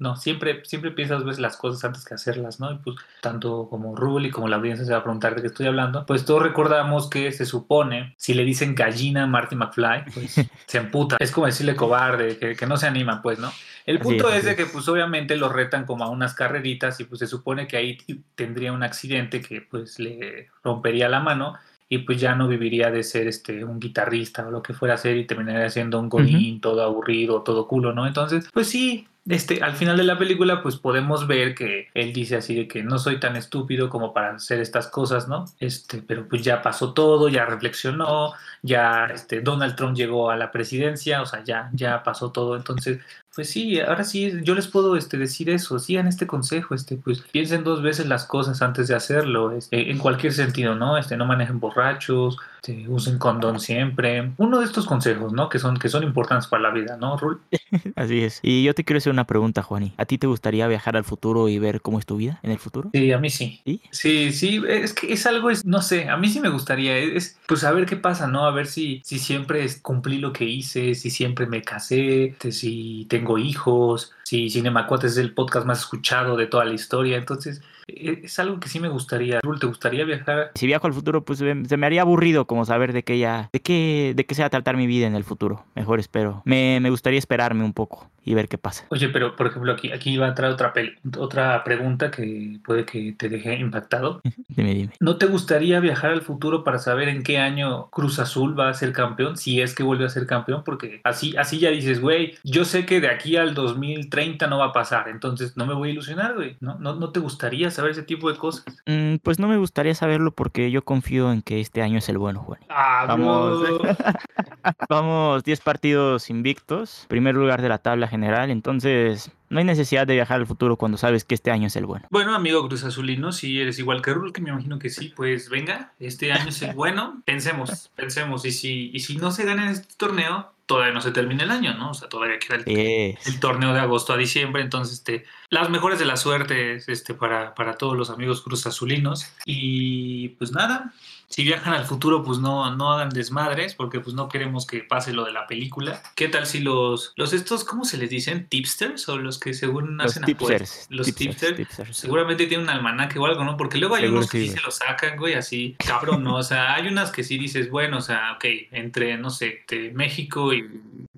no, 0.00 0.16
siempre, 0.16 0.62
siempre 0.64 0.90
piensas 0.90 1.24
ves 1.24 1.38
las 1.38 1.56
cosas 1.56 1.84
antes 1.84 2.04
que 2.04 2.14
hacerlas, 2.14 2.60
¿no? 2.60 2.72
Y 2.72 2.78
pues 2.78 2.96
tanto 3.20 3.68
como 3.70 3.96
Rule 3.96 4.28
y 4.28 4.30
como 4.30 4.48
la 4.48 4.56
audiencia 4.56 4.84
se 4.84 4.92
va 4.92 4.98
a 4.98 5.02
preguntar 5.02 5.34
de 5.34 5.40
qué 5.40 5.46
estoy 5.48 5.66
hablando, 5.66 6.04
pues 6.06 6.24
todos 6.24 6.42
recordamos 6.42 7.08
que 7.08 7.32
se 7.32 7.46
supone, 7.46 8.14
si 8.18 8.34
le 8.34 8.44
dicen 8.44 8.74
gallina 8.74 9.24
a 9.24 9.26
Marty 9.26 9.56
McFly, 9.56 10.04
pues 10.12 10.34
se 10.66 10.78
emputa. 10.78 11.16
Es 11.18 11.30
como 11.30 11.46
decirle 11.46 11.74
cobarde, 11.74 12.36
que, 12.38 12.66
no 12.66 12.76
se 12.76 12.86
anima, 12.86 13.22
pues, 13.22 13.38
¿no? 13.38 13.52
El 13.84 13.98
punto 13.98 14.32
es, 14.32 14.44
de 14.44 14.54
que 14.54 14.66
pues 14.66 14.86
obviamente 14.88 15.36
lo 15.36 15.48
retan 15.48 15.86
como 15.86 16.04
a 16.04 16.08
unas 16.08 16.34
carreritas 16.34 17.00
y 17.00 17.04
pues 17.04 17.18
se 17.18 17.26
supone 17.26 17.66
que 17.66 17.76
ahí 17.76 17.98
tendría 18.36 18.72
un 18.72 18.84
accidente 18.84 19.40
que 19.40 19.60
pues 19.60 19.98
le 19.98 20.50
rompería 20.62 21.08
la 21.08 21.18
mano 21.18 21.54
y 21.92 21.98
pues 21.98 22.18
ya 22.18 22.34
no 22.34 22.48
viviría 22.48 22.90
de 22.90 23.02
ser 23.02 23.28
este 23.28 23.64
un 23.64 23.78
guitarrista 23.78 24.48
o 24.48 24.50
lo 24.50 24.62
que 24.62 24.72
fuera 24.72 24.94
a 24.94 24.96
ser 24.96 25.18
y 25.18 25.26
terminaría 25.26 25.68
siendo 25.68 26.00
un 26.00 26.08
godín 26.08 26.58
todo 26.58 26.82
aburrido, 26.82 27.42
todo 27.42 27.68
culo, 27.68 27.92
¿no? 27.92 28.06
Entonces, 28.06 28.48
pues 28.50 28.68
sí, 28.68 29.08
este, 29.28 29.62
al 29.62 29.74
final 29.74 29.96
de 29.96 30.02
la 30.02 30.18
película, 30.18 30.62
pues 30.62 30.76
podemos 30.76 31.28
ver 31.28 31.54
que 31.54 31.88
él 31.94 32.12
dice 32.12 32.36
así 32.36 32.56
de 32.56 32.66
que 32.66 32.82
no 32.82 32.98
soy 32.98 33.20
tan 33.20 33.36
estúpido 33.36 33.88
como 33.88 34.12
para 34.12 34.34
hacer 34.34 34.60
estas 34.60 34.88
cosas, 34.88 35.28
¿no? 35.28 35.44
Este, 35.60 36.02
pero 36.02 36.26
pues 36.28 36.42
ya 36.42 36.60
pasó 36.60 36.92
todo, 36.92 37.28
ya 37.28 37.44
reflexionó, 37.44 38.32
ya 38.62 39.06
este, 39.06 39.40
Donald 39.40 39.76
Trump 39.76 39.96
llegó 39.96 40.30
a 40.30 40.36
la 40.36 40.50
presidencia, 40.50 41.22
o 41.22 41.26
sea, 41.26 41.44
ya, 41.44 41.70
ya 41.72 42.02
pasó 42.02 42.32
todo. 42.32 42.56
Entonces, 42.56 42.98
pues 43.32 43.48
sí, 43.48 43.80
ahora 43.80 44.02
sí, 44.02 44.32
yo 44.42 44.56
les 44.56 44.66
puedo 44.66 44.96
este, 44.96 45.16
decir 45.18 45.50
eso, 45.50 45.78
sigan 45.78 46.08
este 46.08 46.26
consejo, 46.26 46.74
este, 46.74 46.96
pues 46.96 47.20
piensen 47.20 47.62
dos 47.62 47.80
veces 47.80 48.06
las 48.06 48.24
cosas 48.24 48.60
antes 48.60 48.88
de 48.88 48.96
hacerlo, 48.96 49.52
este, 49.52 49.90
en 49.90 49.98
cualquier 49.98 50.32
sentido, 50.32 50.74
¿no? 50.74 50.98
Este, 50.98 51.16
no 51.16 51.26
manejen 51.26 51.60
borrachos, 51.60 52.38
este, 52.62 52.88
usen 52.88 53.18
condón 53.18 53.58
siempre. 53.58 54.32
Uno 54.36 54.60
de 54.60 54.66
estos 54.66 54.86
consejos, 54.86 55.32
¿no? 55.32 55.48
Que 55.48 55.58
son, 55.58 55.78
que 55.78 55.88
son 55.88 56.04
importantes 56.04 56.46
para 56.46 56.62
la 56.62 56.70
vida, 56.70 56.96
¿no, 56.96 57.16
Rul? 57.16 57.40
Así 57.96 58.22
es. 58.22 58.38
Y 58.40 58.62
yo 58.62 58.72
te 58.72 58.84
quiero 58.84 58.98
hacer 58.98 59.12
una 59.12 59.26
pregunta, 59.26 59.62
Juani. 59.62 59.92
¿A 59.96 60.04
ti 60.04 60.16
te 60.16 60.28
gustaría 60.28 60.68
viajar 60.68 60.96
al 60.96 61.02
futuro 61.02 61.48
y 61.48 61.58
ver 61.58 61.80
cómo 61.80 61.98
es 61.98 62.06
tu 62.06 62.16
vida 62.16 62.38
en 62.44 62.52
el 62.52 62.58
futuro? 62.60 62.90
Sí, 62.92 63.10
a 63.10 63.18
mí 63.18 63.30
sí. 63.30 63.60
¿Sí? 63.64 63.82
Sí, 63.90 64.32
sí, 64.32 64.62
es 64.68 64.94
que 64.94 65.12
es 65.12 65.26
algo, 65.26 65.50
es, 65.50 65.64
no 65.64 65.82
sé, 65.82 66.08
a 66.08 66.16
mí 66.16 66.28
sí 66.28 66.38
me 66.38 66.50
gustaría, 66.50 66.96
es, 66.96 67.36
pues 67.48 67.64
a 67.64 67.72
ver 67.72 67.84
qué 67.84 67.96
pasa, 67.96 68.28
¿no? 68.28 68.46
A 68.46 68.52
ver 68.52 68.68
si, 68.68 69.02
si 69.04 69.18
siempre 69.18 69.66
cumplí 69.80 70.18
lo 70.18 70.32
que 70.32 70.44
hice, 70.44 70.94
si 70.94 71.10
siempre 71.10 71.46
me 71.46 71.62
casé, 71.62 72.26
este, 72.26 72.52
si 72.52 73.06
tengo 73.08 73.38
hijos, 73.38 74.12
si 74.22 74.50
Cinemacuates 74.50 75.12
es 75.12 75.18
el 75.18 75.34
podcast 75.34 75.66
más 75.66 75.80
escuchado 75.80 76.36
de 76.36 76.46
toda 76.46 76.64
la 76.64 76.74
historia, 76.74 77.16
entonces 77.16 77.60
es 77.96 78.38
algo 78.38 78.60
que 78.60 78.68
sí 78.68 78.80
me 78.80 78.88
gustaría. 78.88 79.40
¿te 79.60 79.66
gustaría 79.66 80.04
viajar? 80.04 80.52
Si 80.54 80.66
viajo 80.66 80.86
al 80.86 80.92
futuro, 80.92 81.24
pues 81.24 81.38
se 81.38 81.76
me 81.76 81.86
haría 81.86 82.02
aburrido 82.02 82.46
como 82.46 82.64
saber 82.64 82.92
de 82.92 83.02
qué 83.02 83.18
ya, 83.18 83.48
de 83.52 83.60
qué, 83.60 84.12
de 84.16 84.26
qué 84.26 84.34
se 84.34 84.42
va 84.42 84.46
a 84.46 84.50
tratar 84.50 84.76
mi 84.76 84.86
vida 84.86 85.06
en 85.06 85.14
el 85.14 85.24
futuro. 85.24 85.64
Mejor 85.74 86.00
espero. 86.00 86.42
Me, 86.44 86.80
me 86.80 86.90
gustaría 86.90 87.18
esperarme 87.18 87.64
un 87.64 87.72
poco. 87.72 88.10
Y 88.24 88.34
ver 88.34 88.48
qué 88.48 88.58
pasa. 88.58 88.86
Oye, 88.90 89.08
pero 89.08 89.36
por 89.36 89.46
ejemplo, 89.46 89.72
aquí, 89.72 89.90
aquí 89.92 90.16
va 90.16 90.28
a 90.28 90.34
traer 90.34 90.52
otra, 90.52 90.72
otra 91.18 91.64
pregunta 91.64 92.10
que 92.10 92.58
puede 92.64 92.84
que 92.84 93.12
te 93.12 93.28
deje 93.28 93.56
impactado. 93.56 94.20
dime, 94.48 94.74
dime. 94.74 94.92
¿No 95.00 95.16
te 95.16 95.26
gustaría 95.26 95.80
viajar 95.80 96.10
al 96.10 96.22
futuro 96.22 96.64
para 96.64 96.78
saber 96.78 97.08
en 97.08 97.22
qué 97.22 97.38
año 97.38 97.88
Cruz 97.90 98.18
Azul 98.18 98.58
va 98.58 98.68
a 98.68 98.74
ser 98.74 98.92
campeón? 98.92 99.36
Si 99.36 99.60
es 99.60 99.74
que 99.74 99.82
vuelve 99.82 100.04
a 100.04 100.08
ser 100.08 100.26
campeón, 100.26 100.62
porque 100.64 101.00
así, 101.04 101.36
así 101.36 101.58
ya 101.58 101.70
dices, 101.70 102.00
güey, 102.00 102.34
yo 102.44 102.64
sé 102.64 102.86
que 102.86 103.00
de 103.00 103.08
aquí 103.08 103.36
al 103.36 103.54
2030 103.54 104.46
no 104.46 104.58
va 104.58 104.66
a 104.66 104.72
pasar, 104.72 105.08
entonces 105.08 105.56
no 105.56 105.66
me 105.66 105.74
voy 105.74 105.90
a 105.90 105.92
ilusionar, 105.92 106.34
güey. 106.34 106.56
¿No, 106.60 106.78
no, 106.78 106.94
no 106.94 107.10
te 107.10 107.20
gustaría 107.20 107.70
saber 107.70 107.92
ese 107.92 108.02
tipo 108.02 108.30
de 108.30 108.38
cosas? 108.38 108.64
Mm, 108.86 109.16
pues 109.16 109.38
no 109.38 109.48
me 109.48 109.56
gustaría 109.56 109.94
saberlo 109.94 110.32
porque 110.32 110.70
yo 110.70 110.84
confío 110.84 111.32
en 111.32 111.42
que 111.42 111.60
este 111.60 111.82
año 111.82 111.98
es 111.98 112.08
el 112.08 112.18
bueno, 112.18 112.40
Juan. 112.40 112.60
Ah, 112.68 113.04
vamos. 113.08 113.62
vamos 114.88 115.44
10 115.44 115.60
partidos 115.60 116.30
invictos, 116.30 117.06
primer 117.08 117.34
lugar 117.34 117.62
de 117.62 117.68
la 117.68 117.78
tabla 117.78 118.08
general, 118.12 118.50
entonces 118.50 119.32
no 119.48 119.58
hay 119.58 119.64
necesidad 119.64 120.06
de 120.06 120.14
viajar 120.14 120.38
al 120.38 120.46
futuro 120.46 120.76
cuando 120.76 120.96
sabes 120.96 121.24
que 121.24 121.34
este 121.34 121.50
año 121.50 121.66
es 121.66 121.76
el 121.76 121.86
bueno. 121.86 122.06
Bueno, 122.10 122.34
amigo 122.34 122.66
Cruz 122.68 122.84
Azulino, 122.84 123.32
si 123.32 123.60
eres 123.60 123.78
igual 123.78 124.02
que 124.02 124.14
Rul, 124.14 124.32
que 124.32 124.40
me 124.40 124.50
imagino 124.50 124.78
que 124.78 124.90
sí, 124.90 125.12
pues 125.16 125.48
venga, 125.48 125.92
este 125.98 126.32
año 126.32 126.50
es 126.50 126.62
el 126.62 126.74
bueno, 126.76 127.22
pensemos, 127.24 127.90
pensemos, 127.96 128.44
y 128.44 128.52
si, 128.52 128.90
y 128.92 129.00
si 129.00 129.16
no 129.16 129.32
se 129.32 129.44
gana 129.44 129.64
en 129.64 129.70
este 129.70 129.94
torneo, 129.96 130.52
todavía 130.66 130.94
no 130.94 131.00
se 131.00 131.10
termina 131.10 131.42
el 131.42 131.50
año, 131.50 131.74
¿no? 131.74 131.90
O 131.90 131.94
sea, 131.94 132.08
todavía 132.08 132.38
queda 132.38 132.62
el, 132.64 133.40
torneo 133.40 133.72
de 133.74 133.80
agosto 133.80 134.12
a 134.12 134.16
diciembre, 134.16 134.62
entonces, 134.62 134.98
este, 134.98 135.24
las 135.52 135.68
mejores 135.68 135.98
de 135.98 136.06
la 136.06 136.16
suerte 136.16 136.76
este, 136.86 137.12
para, 137.12 137.54
para 137.54 137.74
todos 137.74 137.94
los 137.94 138.08
amigos 138.08 138.40
Cruz 138.40 138.66
Azulinos. 138.66 139.26
Y 139.44 140.30
pues 140.30 140.50
nada, 140.50 140.94
si 141.28 141.44
viajan 141.44 141.74
al 141.74 141.84
futuro, 141.84 142.24
pues 142.24 142.38
no, 142.38 142.74
no 142.74 142.90
hagan 142.90 143.10
desmadres, 143.10 143.74
porque 143.74 144.00
pues 144.00 144.14
no 144.14 144.30
queremos 144.30 144.66
que 144.66 144.80
pase 144.80 145.12
lo 145.12 145.26
de 145.26 145.32
la 145.32 145.46
película. 145.46 146.02
¿Qué 146.14 146.28
tal 146.28 146.46
si 146.46 146.60
los, 146.60 147.12
los 147.16 147.34
estos, 147.34 147.64
¿cómo 147.64 147.84
se 147.84 147.98
les 147.98 148.08
dicen? 148.08 148.46
¿Tipsters? 148.48 149.06
O 149.10 149.18
los 149.18 149.38
que 149.38 149.52
según 149.52 150.00
hacen 150.00 150.24
tipsters, 150.24 150.86
Los 150.88 151.14
tipsters, 151.14 151.66
seguramente 151.90 152.46
tienen 152.46 152.64
un 152.64 152.70
almanaque 152.70 153.18
o 153.18 153.26
algo, 153.26 153.44
¿no? 153.44 153.58
Porque 153.58 153.76
luego 153.76 153.94
hay 153.94 154.06
unos 154.06 154.30
que 154.30 154.40
sí, 154.40 154.48
se 154.48 154.60
lo 154.62 154.70
sacan, 154.70 155.18
güey, 155.18 155.34
así, 155.34 155.76
cabrón, 155.78 156.24
¿no? 156.24 156.36
O 156.36 156.42
sea, 156.42 156.74
hay 156.74 156.86
unas 156.88 157.10
que 157.10 157.24
sí 157.24 157.36
dices, 157.36 157.70
bueno, 157.70 157.98
o 157.98 158.02
sea, 158.02 158.32
ok, 158.36 158.44
entre, 158.70 159.18
no 159.18 159.28
sé, 159.28 159.66
México 159.92 160.54
y 160.54 160.66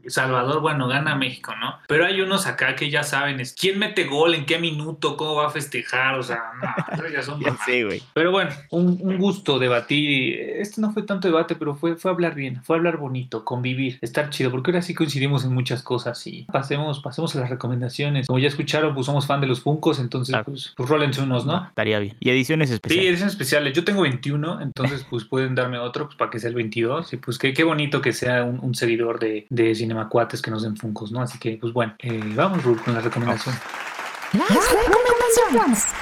Salvador, 0.08 0.60
bueno, 0.60 0.88
gana 0.88 1.14
México, 1.14 1.52
¿no? 1.60 1.78
Pero 1.88 2.06
hay 2.06 2.20
unos 2.20 2.46
acá 2.46 2.76
que 2.76 2.90
ya 2.90 3.02
saben, 3.02 3.40
es 3.40 3.52
quién 3.52 3.78
mete 3.78 4.04
gol, 4.04 4.34
en 4.34 4.46
qué 4.46 4.58
minuto, 4.58 5.16
cómo 5.16 5.36
va 5.36 5.46
a 5.46 5.50
festejar, 5.50 6.18
o 6.18 6.22
sea, 6.22 6.42
no, 6.96 7.08
ya 7.08 7.22
son 7.22 7.40
güey. 7.66 8.02
Pero 8.12 8.30
bueno, 8.30 8.50
un, 8.70 8.98
un, 9.00 9.18
gusto 9.18 9.58
debatir. 9.58 10.38
Este 10.58 10.80
no 10.80 10.92
fue 10.92 11.02
tanto 11.02 11.28
debate, 11.28 11.54
pero 11.54 11.74
fue, 11.74 11.96
fue 11.96 12.10
hablar 12.10 12.34
bien, 12.34 12.62
fue 12.62 12.76
hablar 12.76 12.96
bonito, 12.96 13.44
convivir, 13.44 13.98
estar 14.00 14.30
chido, 14.30 14.50
porque 14.50 14.70
ahora 14.70 14.82
sí 14.82 14.94
coincidimos 14.94 15.44
en 15.44 15.52
muchas 15.54 15.82
cosas 15.82 16.26
y 16.26 16.42
pasemos, 16.44 17.00
pasemos 17.00 17.34
a 17.36 17.40
las 17.40 17.50
recomendaciones. 17.50 18.26
Como 18.26 18.38
ya 18.38 18.48
escucharon, 18.48 18.94
pues 18.94 19.06
somos 19.06 19.26
fan 19.26 19.40
de 19.40 19.46
los 19.46 19.60
Funcos, 19.60 19.98
entonces 19.98 20.36
pues, 20.44 20.74
pues 20.76 20.88
rólense 20.88 21.22
unos, 21.22 21.46
¿no? 21.46 21.66
Estaría 21.68 21.98
bien. 21.98 22.16
Y 22.20 22.30
ediciones 22.30 22.70
especiales. 22.70 23.02
Sí, 23.02 23.08
ediciones 23.08 23.32
especiales. 23.34 23.72
Yo 23.72 23.84
tengo 23.84 24.02
21, 24.02 24.60
entonces 24.60 25.06
pues 25.08 25.24
pueden 25.24 25.54
darme 25.54 25.78
otro 25.78 26.06
pues, 26.06 26.16
para 26.16 26.30
que 26.30 26.38
sea 26.38 26.48
el 26.48 26.54
22 26.54 27.12
y 27.12 27.16
pues 27.16 27.38
qué, 27.38 27.52
qué 27.52 27.64
bonito 27.64 28.00
que 28.00 28.12
sea 28.12 28.44
un, 28.44 28.58
un 28.60 28.74
seguidor 28.74 29.18
de, 29.18 29.46
de 29.50 29.74
Macuates 29.94 30.42
que 30.42 30.50
nos 30.50 30.62
den 30.62 30.76
Funcos, 30.76 31.12
¿no? 31.12 31.20
Así 31.20 31.38
que, 31.38 31.58
pues 31.60 31.72
bueno, 31.72 31.94
eh, 31.98 32.20
vamos, 32.34 32.62
con 32.62 32.94
la 32.94 33.00
recomendación. 33.00 33.54
Las 34.32 34.48
recomendaciones. 34.48 35.94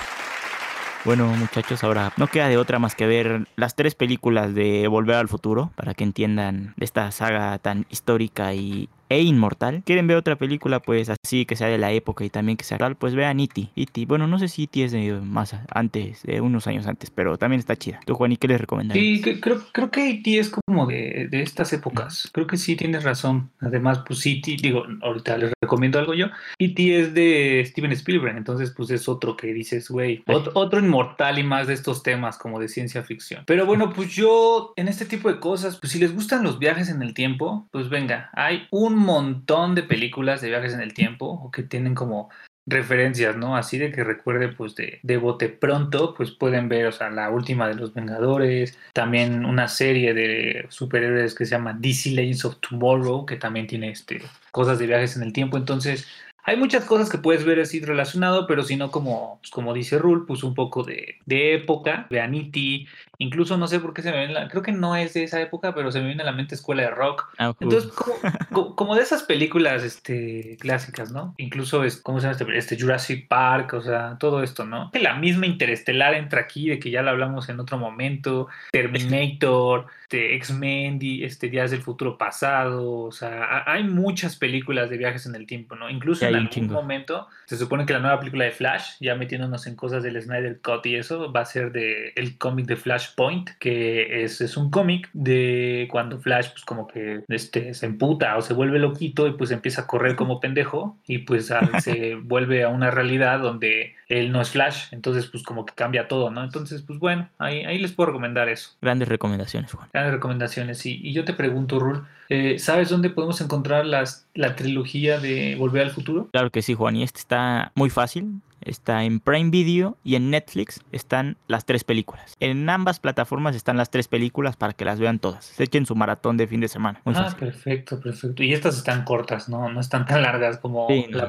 Bueno, 1.05 1.27
muchachos, 1.27 1.83
ahora 1.83 2.13
no 2.17 2.29
queda 2.29 2.49
de 2.49 2.57
otra 2.57 2.79
más 2.79 2.95
que 2.95 3.07
ver 3.07 3.49
las 3.57 3.75
tres 3.75 3.97
películas 3.97 4.55
de 4.55 4.87
Volver 4.87 5.17
al 5.17 5.29
Futuro 5.29 5.73
para 5.75 5.95
que 5.95 6.05
entiendan 6.05 6.75
de 6.77 6.85
esta 6.85 7.11
saga 7.11 7.59
tan 7.59 7.87
histórica 7.91 8.55
y 8.55 8.89
e 9.13 9.23
inmortal. 9.23 9.83
¿Quieren 9.85 10.07
ver 10.07 10.17
otra 10.17 10.37
película 10.37 10.81
pues 10.81 11.11
así 11.11 11.45
que 11.45 11.57
sea 11.57 11.69
de 11.69 11.79
la 11.79 11.93
época 11.93 12.25
y 12.25 12.31
también 12.31 12.57
que 12.57 12.65
sea 12.65 12.79
real? 12.79 12.97
Pues 12.97 13.15
vean 13.15 13.41
E.T. 13.41 13.69
E.T. 13.77 14.07
Bueno, 14.07 14.27
no 14.27 14.39
sé 14.39 14.49
si 14.49 14.65
E.T. 14.65 14.85
es 14.85 14.93
de 14.93 15.13
más 15.21 15.55
antes, 15.71 16.23
de 16.23 16.41
unos 16.41 16.67
años 16.67 16.87
antes, 16.87 17.11
pero 17.11 17.37
también 17.39 17.61
está 17.61 17.77
chida. 17.77 18.01
¿Tú, 18.07 18.15
Juan, 18.15 18.33
y 18.33 18.37
qué 18.37 18.49
les 18.49 18.61
recomendarías? 18.61 19.23
Sí, 19.23 19.41
creo, 19.41 19.63
creo 19.73 19.91
que 19.91 20.11
E.T. 20.11 20.39
es 20.39 20.51
como 20.51 20.87
de, 20.87 21.29
de, 21.31 21.43
estas 21.43 21.73
épocas. 21.73 22.31
Creo 22.33 22.47
que 22.47 22.57
sí 22.57 22.77
tienes 22.77 23.05
razón. 23.05 23.51
Además, 23.61 24.03
pues 24.07 24.25
E.T., 24.27 24.57
digo, 24.61 24.85
ahorita 25.03 25.37
les 25.37 25.53
recomiendo 25.61 25.99
algo 25.99 26.15
yo. 26.15 26.27
E.T. 26.59 27.01
es 27.01 27.15
de 27.15 27.65
Steven 27.67 27.93
Spielberg, 27.93 28.37
entonces 28.37 28.73
pues 28.77 28.91
es 28.91 29.09
otro 29.09 29.37
que 29.37 29.53
dices, 29.53 29.89
güey, 29.89 30.23
otro 30.55 30.81
inmortal 30.81 31.39
y 31.39 31.43
más 31.43 31.67
de 31.67 31.75
estos 31.75 32.03
temas 32.03 32.39
como 32.39 32.59
de 32.59 32.69
ciencia 32.69 33.03
ficción. 33.03 33.45
Pero 33.47 33.67
bueno, 33.67 33.93
pues 33.93 34.15
yo 34.15 34.73
en 34.77 34.89
este 34.89 35.05
tipo 35.05 35.29
de 35.29 35.41
cosas, 35.41 35.79
pues 35.79 35.93
si 35.93 35.99
les 35.99 36.15
gustan 36.15 36.43
los 36.43 36.59
viajes 36.59 36.89
en 36.89 37.03
el 37.03 37.15
tiempo, 37.15 37.69
pues 37.71 37.89
venga, 37.89 38.31
hay 38.33 38.67
un 38.71 39.02
montón 39.05 39.75
de 39.75 39.83
películas 39.83 40.41
de 40.41 40.49
viajes 40.49 40.75
en 40.75 40.81
el 40.81 40.95
tiempo 40.95 41.27
o 41.27 41.51
que 41.51 41.63
tienen 41.63 41.95
como 41.95 42.31
referencias, 42.67 43.37
¿no? 43.37 43.57
Así 43.57 43.79
de 43.79 43.91
que 43.91 44.05
recuerde, 44.05 44.49
pues 44.49 44.75
de, 44.77 45.01
de 45.03 45.17
bote 45.17 45.49
pronto, 45.49 46.15
pues 46.15 46.31
pueden 46.31 46.69
ver, 46.69 46.87
o 46.87 46.93
sea, 46.93 47.11
la 47.11 47.31
última 47.31 47.69
de 47.69 47.75
los 47.75 47.93
Vengadores, 47.93 48.79
también 48.93 49.45
una 49.45 49.67
serie 49.69 50.15
de 50.15 50.67
superhéroes 50.69 51.35
que 51.35 51.45
se 51.45 51.53
llama 51.53 51.77
DC 51.79 52.11
Legends 52.11 52.45
of 52.45 52.59
Tomorrow, 52.61 53.27
que 53.27 53.37
también 53.37 53.67
tiene 53.67 53.91
este, 53.91 54.23
cosas 54.53 54.79
de 54.79 54.87
viajes 54.87 55.17
en 55.17 55.23
el 55.23 55.33
tiempo, 55.33 55.57
entonces 55.57 56.07
hay 56.45 56.57
muchas 56.57 56.85
cosas 56.85 57.09
que 57.09 57.19
puedes 57.19 57.45
ver 57.45 57.61
así 57.61 57.81
relacionado, 57.81 58.47
pero 58.47 58.65
si 58.65 58.77
no, 58.77 58.91
como, 58.91 59.39
pues, 59.41 59.51
como 59.51 59.73
dice 59.73 59.99
Rule, 59.99 60.25
pues 60.27 60.43
un 60.43 60.55
poco 60.55 60.83
de, 60.83 61.17
de 61.25 61.55
época, 61.55 62.07
de 62.11 62.21
Aniti, 62.21 62.89
incluso 63.19 63.57
no 63.57 63.69
sé 63.69 63.79
por 63.79 63.95
qué 63.95 64.03
se 64.03 64.11
me 64.11 64.19
viene, 64.19 64.33
la, 64.33 64.49
creo 64.49 64.63
que 64.63 64.73
no 64.73 64.97
es 64.97 65.15
de 65.15 65.23
esa 65.23 65.41
época, 65.41 65.73
pero 65.75 65.93
se 65.93 66.01
me 66.01 66.07
viene 66.07 66.23
a 66.23 66.27
la 66.27 66.33
mente 66.33 66.57
Escuela 66.57 66.83
de 66.83 66.91
Rock. 66.91 67.33
Ah, 67.39 67.55
Entonces, 67.61 67.93
como, 67.93 68.75
como, 68.75 68.97
de 68.97 69.03
esas 69.03 69.23
películas 69.23 69.85
este, 69.85 70.57
clásicas, 70.61 71.13
¿no? 71.13 71.35
Incluso, 71.39 71.85
es, 71.85 71.97
¿cómo 71.97 72.19
se 72.19 72.27
llama 72.27 72.39
este, 72.39 72.59
este, 72.59 72.81
Jurassic 72.81 73.29
Park? 73.29 73.75
O 73.75 73.81
sea, 73.81 74.17
todo 74.19 74.43
esto, 74.43 74.65
¿no? 74.65 74.91
Que 74.91 74.99
la 74.99 75.15
misma 75.15 75.47
Interestelar 75.47 76.15
entra 76.15 76.41
aquí, 76.41 76.69
de 76.69 76.81
que 76.81 76.91
ya 76.91 77.03
lo 77.03 77.11
hablamos 77.11 77.49
en 77.49 77.61
otro 77.61 77.79
momento, 77.79 78.49
Terminator, 78.73 79.87
este, 80.13 80.35
X-Men, 80.35 80.99
este, 81.23 81.49
Días 81.49 81.71
del 81.71 81.81
Futuro 81.81 82.19
Pasado, 82.19 83.01
o 83.01 83.13
sea, 83.13 83.65
hay 83.67 83.83
muchas 83.83 84.37
películas 84.37 84.91
de 84.91 84.99
viajes 84.99 85.25
en 85.25 85.35
el 85.35 85.47
tiempo, 85.47 85.75
¿no? 85.75 85.89
Incluso 85.89 86.27
en 86.35 86.49
algún 86.49 86.73
momento, 86.73 87.29
se 87.47 87.57
supone 87.57 87.87
que 87.87 87.93
la 87.93 87.99
nueva 87.99 88.19
película 88.19 88.45
de 88.45 88.51
Flash, 88.51 88.93
ya 89.01 89.15
metiéndonos 89.15 89.67
en 89.67 89.77
cosas 89.77 90.03
del 90.03 90.21
Snyder 90.21 90.61
Cut 90.61 90.87
y 90.87 90.97
eso, 90.97 91.33
va 91.33 91.41
a 91.41 91.45
ser 91.45 91.73
de 91.73 92.13
el 92.17 92.39
cómic 92.39 92.67
de 92.67 92.77
Flashpoint, 92.77 93.51
que 93.59 94.25
es, 94.25 94.41
es 94.41 94.57
un 94.57 94.71
cómic 94.71 95.11
de 95.13 95.89
cuando 95.91 96.19
Flash, 96.19 96.51
pues 96.53 96.65
como 96.65 96.87
que 96.87 97.25
este, 97.29 97.75
se 97.75 97.87
emputa 97.87 98.37
o 98.37 98.43
se 98.43 98.55
vuelve 98.55 98.79
loquito 98.79 99.27
y 99.27 99.33
pues 99.33 99.51
empieza 99.51 99.83
a 99.83 99.87
correr 99.87 100.17
como 100.17 100.41
pendejo 100.41 100.99
y 101.07 101.19
pues 101.19 101.53
se 101.81 102.15
vuelve 102.23 102.65
a 102.65 102.69
una 102.69 102.91
realidad 102.91 103.41
donde 103.41 103.95
él 104.19 104.31
no 104.31 104.41
es 104.41 104.51
Flash, 104.51 104.87
entonces 104.91 105.27
pues 105.27 105.43
como 105.43 105.65
que 105.65 105.75
cambia 105.75 106.07
todo, 106.07 106.31
¿no? 106.31 106.45
Entonces, 106.45 106.83
pues 106.83 106.99
bueno, 106.99 107.29
ahí, 107.39 107.65
ahí 107.65 107.79
les 107.79 107.93
puedo 107.93 108.09
recomendar 108.09 108.49
eso. 108.49 108.71
Grandes 108.81 109.09
recomendaciones, 109.09 109.73
Juan. 109.73 109.89
Grandes 109.93 110.15
recomendaciones, 110.15 110.79
sí. 110.79 111.01
Y 111.03 111.13
yo 111.13 111.25
te 111.25 111.33
pregunto, 111.33 111.79
Rul, 111.79 112.07
eh, 112.29 112.59
¿sabes 112.59 112.91
dónde 112.91 113.11
podemos 113.11 113.41
encontrar 113.41 113.87
las, 113.87 114.27
la 114.35 114.55
trilogía 114.55 115.19
de 115.19 115.57
Volver 115.57 115.83
al 115.85 115.91
Futuro? 115.91 116.29
Claro 116.31 116.51
que 116.51 116.63
sí, 116.63 116.75
Juan, 116.75 116.97
y 116.97 117.03
este 117.03 117.21
está 117.21 117.73
muy 117.75 117.91
fácil. 117.91 118.41
Está 118.65 119.05
en 119.05 119.21
Prime 119.21 119.51
Video 119.51 119.97
y 120.05 120.15
en 120.15 120.31
Netflix 120.31 120.81
están 120.93 121.37
las 121.47 121.65
tres 121.65 121.85
películas. 121.85 122.37
En 122.41 122.69
ambas 122.69 123.01
plataformas 123.01 123.57
están 123.57 123.77
las 123.77 123.91
tres 123.91 124.09
películas 124.09 124.57
para 124.57 124.73
que 124.73 124.85
las 124.85 125.01
vean 125.01 125.19
todas. 125.19 125.45
Se 125.45 125.65
echen 125.65 125.87
su 125.87 125.95
maratón 125.95 126.37
de 126.37 126.47
fin 126.47 126.61
de 126.61 126.69
semana. 126.69 127.01
ah, 127.05 127.37
perfecto, 127.39 128.01
perfecto. 128.01 128.43
Y 128.43 128.53
estas 128.53 128.77
están 128.77 129.05
cortas, 129.05 129.49
¿no? 129.49 129.69
No 129.71 129.81
están 129.81 130.07
tan 130.07 130.23
largas 130.23 130.59
como 130.59 130.89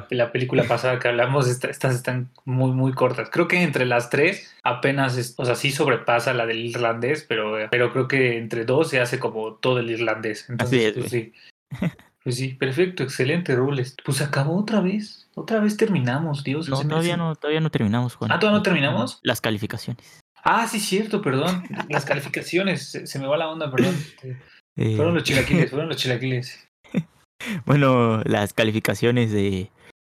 la, 0.09 0.31
película 0.31 0.63
pasada 0.63 0.99
que 0.99 1.07
hablamos. 1.07 1.47
estas 1.47 1.95
están 1.95 2.29
muy, 2.45 2.71
muy 2.71 2.93
cortas. 2.93 3.29
Creo 3.29 3.47
que 3.47 3.61
entre 3.61 3.85
las 3.85 4.09
tres 4.09 4.53
apenas, 4.63 5.35
o 5.37 5.45
sea, 5.45 5.55
sí 5.55 5.71
sobrepasa 5.71 6.33
la 6.33 6.45
del 6.45 6.59
irlandés, 6.65 7.25
pero, 7.27 7.55
pero 7.69 7.91
creo 7.91 8.07
que 8.07 8.37
entre 8.37 8.65
dos 8.65 8.89
se 8.89 8.99
hace 8.99 9.19
como 9.19 9.55
todo 9.55 9.79
el 9.79 9.89
irlandés. 9.89 10.49
Entonces, 10.49 10.93
pues, 10.93 11.09
sí. 11.09 11.33
Pues 12.23 12.37
sí, 12.37 12.53
perfecto, 12.53 13.03
excelente, 13.03 13.55
Rules. 13.55 13.95
Pues 14.03 14.21
acabó 14.21 14.57
otra 14.57 14.79
vez. 14.79 15.27
Otra 15.35 15.59
vez 15.59 15.75
terminamos, 15.75 16.43
Dios. 16.43 16.69
No, 16.69 16.81
todavía 16.81 17.17
no, 17.17 17.35
todavía 17.35 17.59
no 17.59 17.69
terminamos, 17.69 18.15
Juan. 18.15 18.31
Ah, 18.31 18.39
todavía 18.39 18.59
no 18.59 18.63
terminamos. 18.63 19.19
Las 19.23 19.41
calificaciones. 19.41 20.21
Ah, 20.43 20.67
sí, 20.67 20.79
cierto, 20.79 21.21
perdón. 21.21 21.63
Las 21.89 22.05
calificaciones. 22.05 22.91
Se, 23.05 23.19
me 23.19 23.27
va 23.27 23.37
la 23.37 23.49
onda, 23.49 23.71
perdón. 23.71 23.95
Eh, 24.75 24.95
fueron 24.95 25.13
los 25.13 25.23
chilaquiles, 25.23 25.69
fueron 25.69 25.87
los 25.87 25.97
chilaquiles. 25.97 26.67
bueno, 27.67 28.23
las 28.23 28.53
calificaciones 28.53 29.31
de, 29.31 29.69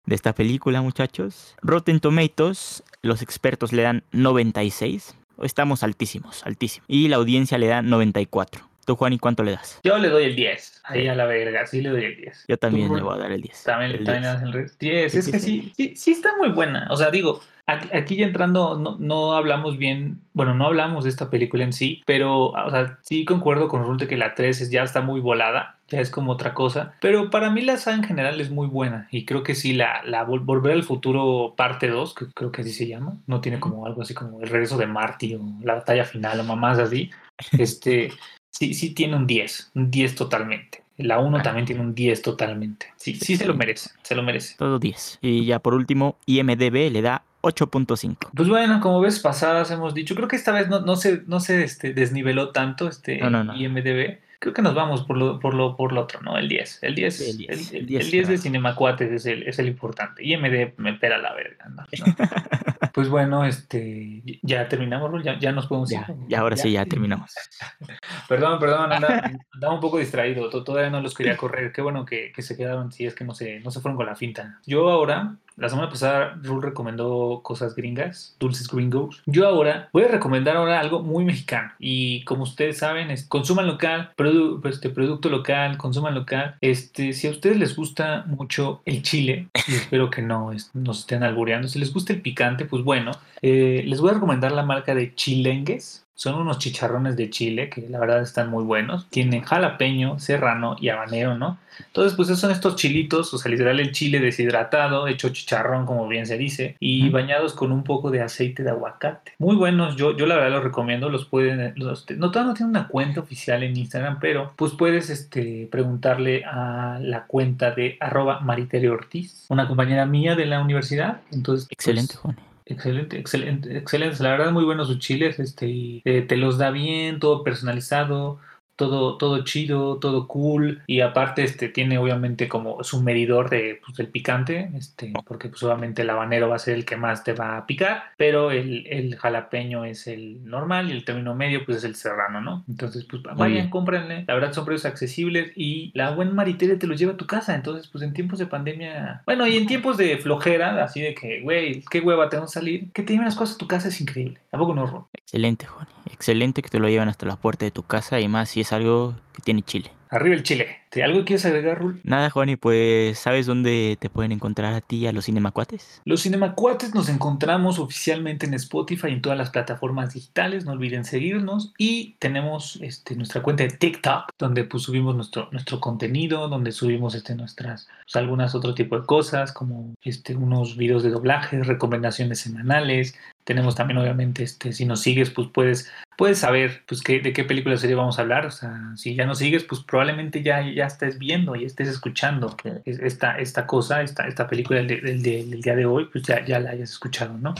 de 0.05 0.15
esta 0.15 0.33
película, 0.33 0.81
muchachos. 0.81 1.55
Rotten 1.61 2.01
Tomatoes, 2.01 2.83
los 3.01 3.21
expertos 3.21 3.71
le 3.71 3.83
dan 3.83 4.03
96. 4.11 5.15
Estamos 5.41 5.83
altísimos, 5.83 6.45
altísimos. 6.45 6.85
Y 6.89 7.07
la 7.07 7.15
audiencia 7.15 7.57
le 7.57 7.67
da 7.67 7.81
94. 7.81 8.68
¿Tú, 8.89 8.95
Juan, 8.95 9.13
y 9.13 9.19
cuánto 9.19 9.43
le 9.43 9.51
das? 9.51 9.79
Yo 9.83 9.99
le 9.99 10.09
doy 10.09 10.23
el 10.23 10.35
10. 10.35 10.81
Ahí 10.85 11.07
a 11.07 11.13
la 11.13 11.25
verga, 11.25 11.67
sí 11.67 11.79
le 11.79 11.89
doy 11.89 12.05
el 12.05 12.15
10. 12.15 12.45
Yo 12.47 12.57
también 12.57 12.91
le 12.91 13.03
voy 13.03 13.13
a 13.13 13.17
dar 13.19 13.31
el 13.31 13.39
10. 13.39 13.63
También, 13.63 13.91
el 13.91 14.03
también 14.03 14.23
10. 14.23 14.33
le 14.41 14.61
das 14.61 14.71
el 14.71 14.77
10. 14.79 15.13
Es 15.13 15.31
que 15.31 15.39
sí, 15.39 15.71
sí, 15.77 15.93
sí 15.95 16.11
está 16.13 16.35
muy 16.37 16.49
buena. 16.49 16.87
O 16.89 16.97
sea, 16.97 17.11
digo, 17.11 17.39
Aquí, 17.67 18.15
ya 18.15 18.25
entrando, 18.25 18.79
no, 18.79 18.97
no, 18.99 19.33
hablamos 19.33 19.77
bien, 19.77 20.21
bueno, 20.33 20.55
no 20.55 20.65
hablamos 20.65 21.03
de 21.03 21.11
esta 21.11 21.29
película 21.29 21.63
en 21.63 21.71
sí, 21.71 22.01
pero, 22.07 22.47
o 22.47 22.71
sea, 22.71 22.97
sí 23.03 23.25
concuerdo 23.25 23.67
con 23.67 23.83
Rul 23.83 23.99
de 23.99 24.07
que 24.07 24.17
la 24.17 24.33
3 24.33 24.61
es, 24.61 24.71
ya 24.71 24.81
está 24.81 25.01
muy 25.01 25.21
volada, 25.21 25.77
ya 25.87 25.99
es 25.99 26.09
como 26.09 26.31
otra 26.31 26.55
cosa, 26.55 26.95
pero 26.99 27.29
para 27.29 27.51
mí 27.51 27.61
la 27.61 27.77
saga 27.77 27.97
en 27.97 28.03
general 28.03 28.41
es 28.41 28.49
muy 28.49 28.65
buena 28.65 29.07
y 29.11 29.23
creo 29.23 29.43
que 29.43 29.53
sí, 29.53 29.73
la, 29.73 30.01
la 30.03 30.23
Volver 30.23 30.71
al 30.71 30.81
Futuro 30.83 31.53
parte 31.55 31.89
2, 31.89 32.15
que 32.15 32.25
creo 32.33 32.51
que 32.51 32.63
así 32.63 32.71
se 32.71 32.87
llama, 32.87 33.17
no 33.27 33.39
tiene 33.39 33.59
como 33.59 33.85
algo 33.85 34.01
así 34.01 34.15
como 34.15 34.41
el 34.41 34.49
regreso 34.49 34.75
de 34.75 34.87
Marty 34.87 35.35
o 35.35 35.41
la 35.61 35.75
batalla 35.75 36.05
final 36.05 36.39
o 36.39 36.43
mamás 36.43 36.79
así, 36.79 37.11
este, 37.51 38.11
sí, 38.51 38.73
sí 38.73 38.91
tiene 38.91 39.15
un 39.15 39.27
10, 39.27 39.71
un 39.75 39.91
10 39.91 40.15
totalmente. 40.15 40.83
La 40.97 41.19
1 41.19 41.41
también 41.41 41.65
tiene 41.65 41.81
un 41.81 41.95
10 41.95 42.21
totalmente. 42.21 42.87
Sí, 42.97 43.15
sí 43.15 43.37
se 43.37 43.45
lo 43.45 43.55
merece, 43.55 43.91
se 44.03 44.15
lo 44.15 44.23
merece. 44.23 44.55
Todo 44.57 44.79
10. 44.79 45.19
Y 45.21 45.45
ya 45.45 45.59
por 45.59 45.73
último, 45.73 46.17
IMDB 46.25 46.91
le 46.91 47.01
da 47.01 47.23
8.5. 47.41 48.31
Pues 48.35 48.49
bueno, 48.49 48.81
como 48.81 48.99
ves 48.99 49.19
pasadas 49.19 49.71
hemos 49.71 49.93
dicho, 49.93 50.13
creo 50.13 50.27
que 50.27 50.35
esta 50.35 50.51
vez 50.51 50.67
no, 50.67 50.81
no 50.81 50.97
se, 50.97 51.23
no 51.25 51.39
se 51.39 51.63
este, 51.63 51.93
desniveló 51.93 52.49
tanto 52.49 52.89
este 52.89 53.19
no, 53.19 53.29
no, 53.29 53.45
no. 53.45 53.55
IMDB. 53.55 54.19
Creo 54.39 54.53
que 54.53 54.61
nos 54.61 54.73
vamos 54.73 55.03
por 55.03 55.17
lo, 55.17 55.39
por 55.39 55.53
lo, 55.53 55.75
por 55.75 55.91
lo 55.91 56.01
otro, 56.01 56.21
¿no? 56.21 56.37
El 56.37 56.47
10. 56.47 56.79
El 56.81 56.95
10, 56.95 57.21
el 57.21 57.37
10, 57.37 57.49
el, 57.49 57.59
el, 57.59 57.81
el 57.81 57.85
10, 57.87 58.11
10 58.11 58.27
de 58.27 58.37
Cinemacuates 58.37 59.11
es 59.11 59.25
el, 59.25 59.43
es 59.43 59.59
el 59.59 59.67
importante. 59.67 60.23
IMDB 60.25 60.73
me 60.77 60.93
pela 60.93 61.17
la 61.17 61.33
verga, 61.33 61.65
¿no? 61.69 61.85
pues 62.99 63.07
bueno, 63.07 63.45
este 63.45 64.21
ya 64.41 64.67
terminamos, 64.67 65.23
ya, 65.23 65.39
ya 65.39 65.53
nos 65.53 65.67
podemos 65.67 65.89
ya, 65.89 66.05
ir. 66.09 66.15
Ya, 66.27 66.41
ahora 66.41 66.57
ya. 66.57 66.63
sí, 66.63 66.71
ya 66.73 66.85
terminamos. 66.85 67.33
perdón, 68.27 68.59
perdón, 68.59 68.91
andaba, 68.91 69.31
andaba, 69.53 69.73
un 69.73 69.79
poco 69.79 69.99
distraído, 69.99 70.49
todavía 70.49 70.89
no 70.89 70.99
los 70.99 71.13
quería 71.13 71.37
correr. 71.37 71.71
Qué 71.71 71.81
bueno 71.81 72.03
que, 72.03 72.33
que 72.35 72.41
se 72.41 72.57
quedaron, 72.57 72.91
si 72.91 73.05
es 73.05 73.15
que 73.15 73.23
no 73.23 73.33
se, 73.33 73.61
no 73.61 73.71
se 73.71 73.79
fueron 73.79 73.95
con 73.95 74.05
la 74.05 74.17
finta. 74.17 74.59
Yo 74.65 74.89
ahora 74.89 75.37
la 75.59 75.67
semana 75.67 75.89
pasada 75.89 76.39
Rul 76.41 76.63
recomendó 76.63 77.41
cosas 77.43 77.75
gringas, 77.75 78.35
dulces 78.39 78.69
gringos. 78.69 79.21
Yo 79.25 79.45
ahora 79.45 79.89
voy 79.91 80.03
a 80.03 80.07
recomendar 80.07 80.55
ahora 80.55 80.79
algo 80.79 81.03
muy 81.03 81.25
mexicano. 81.25 81.73
Y 81.79 82.23
como 82.23 82.43
ustedes 82.43 82.77
saben, 82.77 83.11
es, 83.11 83.27
consuman 83.27 83.67
local, 83.67 84.11
produ 84.15 84.61
este, 84.69 84.89
producto 84.89 85.29
local, 85.29 85.77
consuman 85.77 86.15
local. 86.15 86.55
Este, 86.61 87.11
si 87.11 87.27
a 87.27 87.31
ustedes 87.31 87.57
les 87.57 87.75
gusta 87.75 88.23
mucho 88.25 88.81
el 88.85 89.03
chile, 89.03 89.49
y 89.67 89.75
espero 89.75 90.09
que 90.09 90.21
no 90.21 90.53
es, 90.53 90.71
nos 90.73 91.01
estén 91.01 91.23
albureando, 91.23 91.67
si 91.67 91.77
les 91.77 91.93
gusta 91.93 92.13
el 92.13 92.21
picante, 92.21 92.63
pues 92.63 92.81
bueno, 92.89 93.11
eh, 93.43 93.83
les 93.85 94.01
voy 94.01 94.09
a 94.09 94.13
recomendar 94.15 94.51
la 94.51 94.63
marca 94.63 94.95
de 94.95 95.13
Chilengues. 95.13 96.07
Son 96.15 96.33
unos 96.33 96.57
chicharrones 96.57 97.15
de 97.15 97.29
chile 97.29 97.69
que 97.69 97.87
la 97.87 97.99
verdad 97.99 98.23
están 98.23 98.49
muy 98.49 98.63
buenos. 98.63 99.07
Tienen 99.11 99.43
jalapeño, 99.43 100.17
serrano 100.17 100.75
y 100.79 100.89
habanero, 100.89 101.37
¿no? 101.37 101.59
Entonces, 101.85 102.15
pues 102.15 102.29
son 102.29 102.49
estos 102.49 102.77
chilitos, 102.77 103.31
o 103.31 103.37
sea, 103.37 103.51
literal 103.51 103.79
el 103.79 103.91
chile 103.91 104.19
deshidratado, 104.19 105.07
hecho 105.07 105.29
chicharrón, 105.29 105.85
como 105.85 106.07
bien 106.07 106.25
se 106.25 106.39
dice, 106.39 106.77
y 106.79 107.11
bañados 107.11 107.53
con 107.53 107.71
un 107.71 107.83
poco 107.83 108.09
de 108.09 108.23
aceite 108.23 108.63
de 108.63 108.71
aguacate. 108.71 109.33
Muy 109.37 109.55
buenos, 109.55 109.95
yo, 109.95 110.17
yo 110.17 110.25
la 110.25 110.35
verdad 110.37 110.49
los 110.49 110.63
recomiendo, 110.63 111.09
los 111.09 111.25
pueden, 111.25 111.75
los, 111.77 112.09
no, 112.17 112.31
todavía 112.31 112.49
no 112.49 112.53
tienen 112.55 112.71
una 112.71 112.87
cuenta 112.87 113.19
oficial 113.21 113.61
en 113.61 113.77
Instagram, 113.77 114.17
pero 114.19 114.51
pues 114.55 114.73
puedes 114.73 115.11
este, 115.11 115.69
preguntarle 115.71 116.43
a 116.43 116.97
la 116.99 117.27
cuenta 117.27 117.69
de 117.69 117.97
arroba 117.99 118.39
Mariterio 118.39 118.93
Ortiz, 118.93 119.45
una 119.47 119.67
compañera 119.67 120.07
mía 120.07 120.35
de 120.35 120.47
la 120.47 120.59
universidad. 120.59 121.21
Entonces, 121.31 121.67
Excelente, 121.69 122.15
pues, 122.15 122.35
Juan. 122.35 122.48
Excelente, 122.71 123.17
excelente, 123.17 123.75
excelente. 123.77 124.21
La 124.21 124.29
verdad, 124.29 124.51
muy 124.51 124.63
buenos 124.63 124.87
sus 124.87 124.99
chiles. 124.99 125.39
Este, 125.39 125.65
y, 125.67 126.01
eh, 126.05 126.21
te 126.21 126.37
los 126.37 126.59
da 126.59 126.69
bien, 126.69 127.19
todo 127.19 127.43
personalizado 127.43 128.39
todo, 128.79 129.17
todo 129.17 129.43
chido, 129.43 129.97
todo 129.97 130.25
cool. 130.25 130.81
Y 130.87 131.01
aparte, 131.01 131.43
este, 131.43 131.67
tiene 131.67 131.97
obviamente 131.97 132.47
como 132.47 132.81
su 132.81 133.03
medidor 133.03 133.49
de, 133.49 133.81
pues, 133.85 133.97
del 133.97 134.07
picante, 134.07 134.71
este, 134.73 135.11
porque 135.25 135.49
pues 135.49 135.61
obviamente 135.63 136.03
el 136.03 136.09
habanero 136.09 136.47
va 136.47 136.55
a 136.55 136.59
ser 136.59 136.75
el 136.75 136.85
que 136.85 136.95
más 136.95 137.25
te 137.25 137.33
va 137.33 137.57
a 137.57 137.65
picar, 137.65 138.03
pero 138.15 138.51
el, 138.51 138.87
el 138.87 139.17
jalapeño 139.17 139.83
es 139.83 140.07
el 140.07 140.45
normal 140.45 140.87
y 140.87 140.93
el 140.93 141.03
término 141.03 141.35
medio 141.35 141.65
pues 141.65 141.79
es 141.79 141.83
el 141.83 141.95
serrano, 141.95 142.39
¿no? 142.39 142.63
Entonces, 142.69 143.03
pues 143.03 143.21
vayan, 143.35 143.69
cómprenle. 143.69 144.23
La 144.29 144.33
verdad 144.33 144.53
son 144.53 144.63
precios 144.63 144.85
accesibles 144.85 145.51
y 145.57 145.91
la 145.93 146.11
buen 146.11 146.33
maritere 146.33 146.77
te 146.77 146.87
los 146.87 146.97
lleva 146.97 147.11
a 147.11 147.17
tu 147.17 147.27
casa. 147.27 147.55
Entonces, 147.55 147.89
pues 147.89 148.01
en 148.01 148.13
tiempos 148.13 148.39
de 148.39 148.45
pandemia, 148.45 149.23
bueno, 149.25 149.45
y 149.45 149.57
en 149.57 149.67
tiempos 149.67 149.97
de 149.97 150.17
flojera, 150.19 150.81
así 150.81 151.01
de 151.01 151.13
que, 151.13 151.41
güey, 151.41 151.83
qué 151.91 151.99
hueva 151.99 152.29
tengo 152.29 152.45
que 152.45 152.51
salir, 152.51 152.91
que 152.93 153.03
te 153.03 153.11
lleven 153.11 153.25
las 153.25 153.35
cosas 153.35 153.55
a 153.55 153.57
tu 153.57 153.67
casa 153.67 153.89
es 153.89 153.99
increíble. 153.99 154.39
¿A 154.53 154.57
poco 154.57 154.73
no, 154.73 154.85
Ron? 154.85 155.05
Excelente, 155.13 155.65
Juan. 155.65 155.87
Excelente 156.11 156.61
que 156.61 156.69
te 156.69 156.79
lo 156.79 156.89
lleven 156.89 157.09
hasta 157.09 157.25
la 157.25 157.35
puerta 157.35 157.65
de 157.65 157.71
tu 157.71 157.83
casa 157.83 158.19
y 158.19 158.27
más 158.27 158.49
si 158.49 158.61
es 158.61 158.73
algo 158.73 159.15
que 159.33 159.41
tiene 159.41 159.61
chile. 159.61 159.91
Arriba 160.09 160.35
el 160.35 160.43
chile. 160.43 160.78
¿Te 160.89 161.03
algo 161.03 161.23
quieres 161.23 161.45
agregar, 161.45 161.77
Rul? 161.77 162.01
Nada, 162.03 162.31
Juan, 162.31 162.49
y 162.49 162.55
pues, 162.55 163.19
¿sabes 163.19 163.45
dónde 163.45 163.95
te 163.99 164.09
pueden 164.09 164.31
encontrar 164.31 164.73
a 164.73 164.81
ti 164.81 164.97
y 164.97 165.07
a 165.07 165.11
los 165.11 165.25
Cinemacuates? 165.25 166.01
Los 166.03 166.23
Cinemacuates 166.23 166.95
nos 166.95 167.09
encontramos 167.09 167.77
oficialmente 167.77 168.47
en 168.47 168.55
Spotify 168.55 169.09
y 169.09 169.13
en 169.13 169.21
todas 169.21 169.37
las 169.37 169.51
plataformas 169.51 170.15
digitales. 170.15 170.65
No 170.65 170.71
olviden 170.71 171.05
seguirnos. 171.05 171.73
Y 171.77 172.15
tenemos 172.17 172.79
este, 172.81 173.15
nuestra 173.15 173.43
cuenta 173.43 173.63
de 173.63 173.69
TikTok, 173.69 174.29
donde 174.39 174.63
pues 174.63 174.81
subimos 174.81 175.15
nuestro, 175.15 175.47
nuestro 175.51 175.79
contenido, 175.79 176.47
donde 176.47 176.71
subimos 176.71 177.13
este, 177.13 177.35
nuestras, 177.35 177.87
pues, 178.03 178.15
algunas 178.15 178.55
otro 178.55 178.73
tipo 178.73 178.99
de 178.99 179.05
cosas, 179.05 179.51
como 179.51 179.93
este, 180.01 180.35
unos 180.35 180.75
videos 180.75 181.03
de 181.03 181.11
doblaje, 181.11 181.61
recomendaciones 181.61 182.39
semanales. 182.39 183.13
Tenemos 183.43 183.75
también, 183.75 183.99
obviamente, 183.99 184.43
este, 184.43 184.73
si 184.73 184.85
nos 184.85 185.01
sigues, 185.01 185.29
pues 185.29 185.47
puedes, 185.53 185.91
puedes 186.17 186.39
saber 186.39 186.83
pues, 186.87 187.01
qué, 187.01 187.19
de 187.19 187.33
qué 187.33 187.43
película 187.43 187.77
serie 187.77 187.95
vamos 187.95 188.19
a 188.19 188.21
hablar. 188.21 188.45
O 188.45 188.51
sea, 188.51 188.91
si 188.95 189.15
ya 189.15 189.25
nos 189.25 189.39
sigues, 189.39 189.63
pues 189.63 189.81
probablemente 189.81 190.43
ya, 190.43 190.61
ya 190.79 190.85
estés 190.85 191.19
viendo 191.19 191.57
y 191.57 191.65
estés 191.65 191.89
escuchando 191.89 192.55
esta, 192.85 193.37
esta 193.37 193.67
cosa, 193.67 194.01
esta, 194.01 194.27
esta 194.27 194.47
película 194.47 194.79
del, 194.79 194.87
del, 194.87 195.21
del, 195.21 195.61
día 195.61 195.75
de 195.75 195.85
hoy, 195.85 196.05
pues 196.05 196.23
ya, 196.23 196.45
ya 196.45 196.57
la 196.61 196.69
hayas 196.69 196.91
escuchado, 196.91 197.37
¿no? 197.37 197.53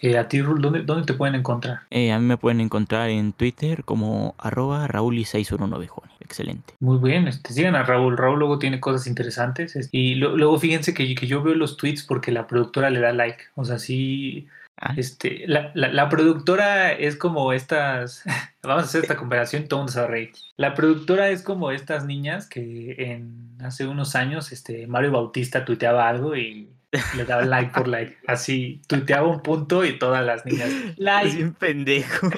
Eh, 0.00 0.16
a 0.16 0.28
ti, 0.28 0.40
Rul, 0.40 0.62
¿dónde, 0.62 0.82
¿dónde 0.82 1.04
te 1.04 1.14
pueden 1.14 1.34
encontrar? 1.34 1.80
Eh, 1.90 2.12
a 2.12 2.20
mí 2.20 2.26
me 2.26 2.36
pueden 2.36 2.60
encontrar 2.60 3.10
en 3.10 3.32
Twitter 3.32 3.82
como 3.84 4.36
arroba 4.38 4.86
rauli619, 4.86 5.88
Juan. 5.88 6.10
Excelente. 6.20 6.74
Muy 6.78 6.98
bien, 6.98 7.26
este, 7.26 7.52
sigan 7.52 7.74
a 7.74 7.82
Raúl. 7.82 8.16
Raúl 8.16 8.38
luego 8.38 8.60
tiene 8.60 8.78
cosas 8.78 9.08
interesantes. 9.08 9.88
Y 9.90 10.14
lo, 10.14 10.36
luego 10.36 10.60
fíjense 10.60 10.94
que, 10.94 11.12
que 11.16 11.26
yo 11.26 11.42
veo 11.42 11.56
los 11.56 11.76
tweets 11.76 12.04
porque 12.04 12.30
la 12.30 12.46
productora 12.46 12.88
le 12.90 13.00
da 13.00 13.12
like. 13.12 13.46
O 13.56 13.64
sea, 13.64 13.80
sí... 13.80 14.46
Ah. 14.82 14.94
Este, 14.96 15.44
la, 15.46 15.70
la, 15.74 15.88
la, 15.88 16.08
productora 16.08 16.92
es 16.92 17.14
como 17.14 17.52
estas. 17.52 18.24
Vamos 18.62 18.84
a 18.84 18.86
hacer 18.86 19.02
esta 19.02 19.16
comparación, 19.16 19.68
todo 19.68 19.80
mundo 19.80 19.92
se 19.92 20.00
va 20.00 20.06
a 20.06 20.08
reír. 20.08 20.32
La 20.56 20.74
productora 20.74 21.28
es 21.28 21.42
como 21.42 21.70
estas 21.70 22.06
niñas 22.06 22.48
que 22.48 22.94
en 22.98 23.58
hace 23.62 23.86
unos 23.86 24.16
años 24.16 24.52
este, 24.52 24.86
Mario 24.86 25.12
Bautista 25.12 25.66
tuiteaba 25.66 26.08
algo 26.08 26.34
y 26.34 26.70
le 27.14 27.24
daba 27.26 27.44
like 27.44 27.72
por 27.72 27.88
like. 27.88 28.16
Así, 28.26 28.80
tuiteaba 28.86 29.28
un 29.28 29.42
punto 29.42 29.84
y 29.84 29.98
todas 29.98 30.24
las 30.24 30.46
niñas. 30.46 30.70
Like. 30.96 31.28
Es 31.28 31.44
un 31.44 31.52
pendejo. 31.52 32.30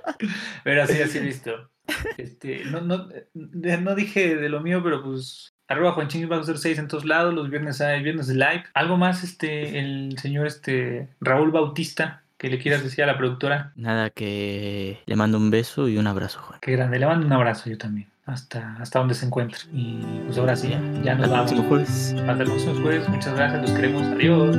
Pero 0.64 0.84
así, 0.84 1.02
así 1.02 1.18
visto. 1.18 1.70
Este, 2.18 2.64
no, 2.66 2.82
no, 2.82 3.08
no 3.34 3.94
dije 3.96 4.36
de 4.36 4.48
lo 4.48 4.60
mío, 4.60 4.80
pero 4.82 5.02
pues 5.02 5.56
Arroba 5.70 5.92
Juanchín 5.92 6.28
va 6.30 6.36
a 6.36 6.42
ser 6.42 6.58
6 6.58 6.80
en 6.80 6.88
todos 6.88 7.04
lados, 7.04 7.32
los 7.32 7.48
viernes 7.48 7.80
hay 7.80 8.02
viernes 8.02 8.26
de 8.26 8.34
live. 8.34 8.64
Algo 8.74 8.96
más, 8.96 9.22
este, 9.22 9.78
el 9.78 10.18
señor 10.18 10.48
este 10.48 11.08
Raúl 11.20 11.52
Bautista, 11.52 12.22
que 12.38 12.48
le 12.50 12.58
quieras 12.58 12.82
decir 12.82 13.04
a 13.04 13.06
la 13.06 13.16
productora. 13.16 13.70
Nada, 13.76 14.10
que 14.10 14.98
le 15.06 15.14
mando 15.16 15.38
un 15.38 15.50
beso 15.52 15.88
y 15.88 15.96
un 15.96 16.08
abrazo, 16.08 16.40
Juan. 16.40 16.58
Qué 16.60 16.72
grande, 16.72 16.98
le 16.98 17.06
mando 17.06 17.24
un 17.24 17.32
abrazo 17.32 17.70
yo 17.70 17.78
también. 17.78 18.08
Hasta, 18.26 18.76
hasta 18.80 18.98
donde 18.98 19.14
se 19.14 19.26
encuentre. 19.26 19.60
Y 19.72 20.00
pues 20.26 20.38
ahora 20.38 20.56
sí, 20.56 20.70
ya, 20.70 20.80
ya 21.02 21.14
nos 21.14 21.26
Hasta 21.26 21.36
vamos. 21.36 21.52
el 21.52 21.58
próximo 21.58 21.68
jueves. 21.68 22.14
Hasta 22.18 22.42
el 22.42 22.48
próximo 22.48 22.74
jueves. 22.82 23.08
Muchas 23.08 23.34
gracias, 23.34 23.62
los 23.62 23.70
queremos. 23.72 24.02
Adiós. 24.02 24.56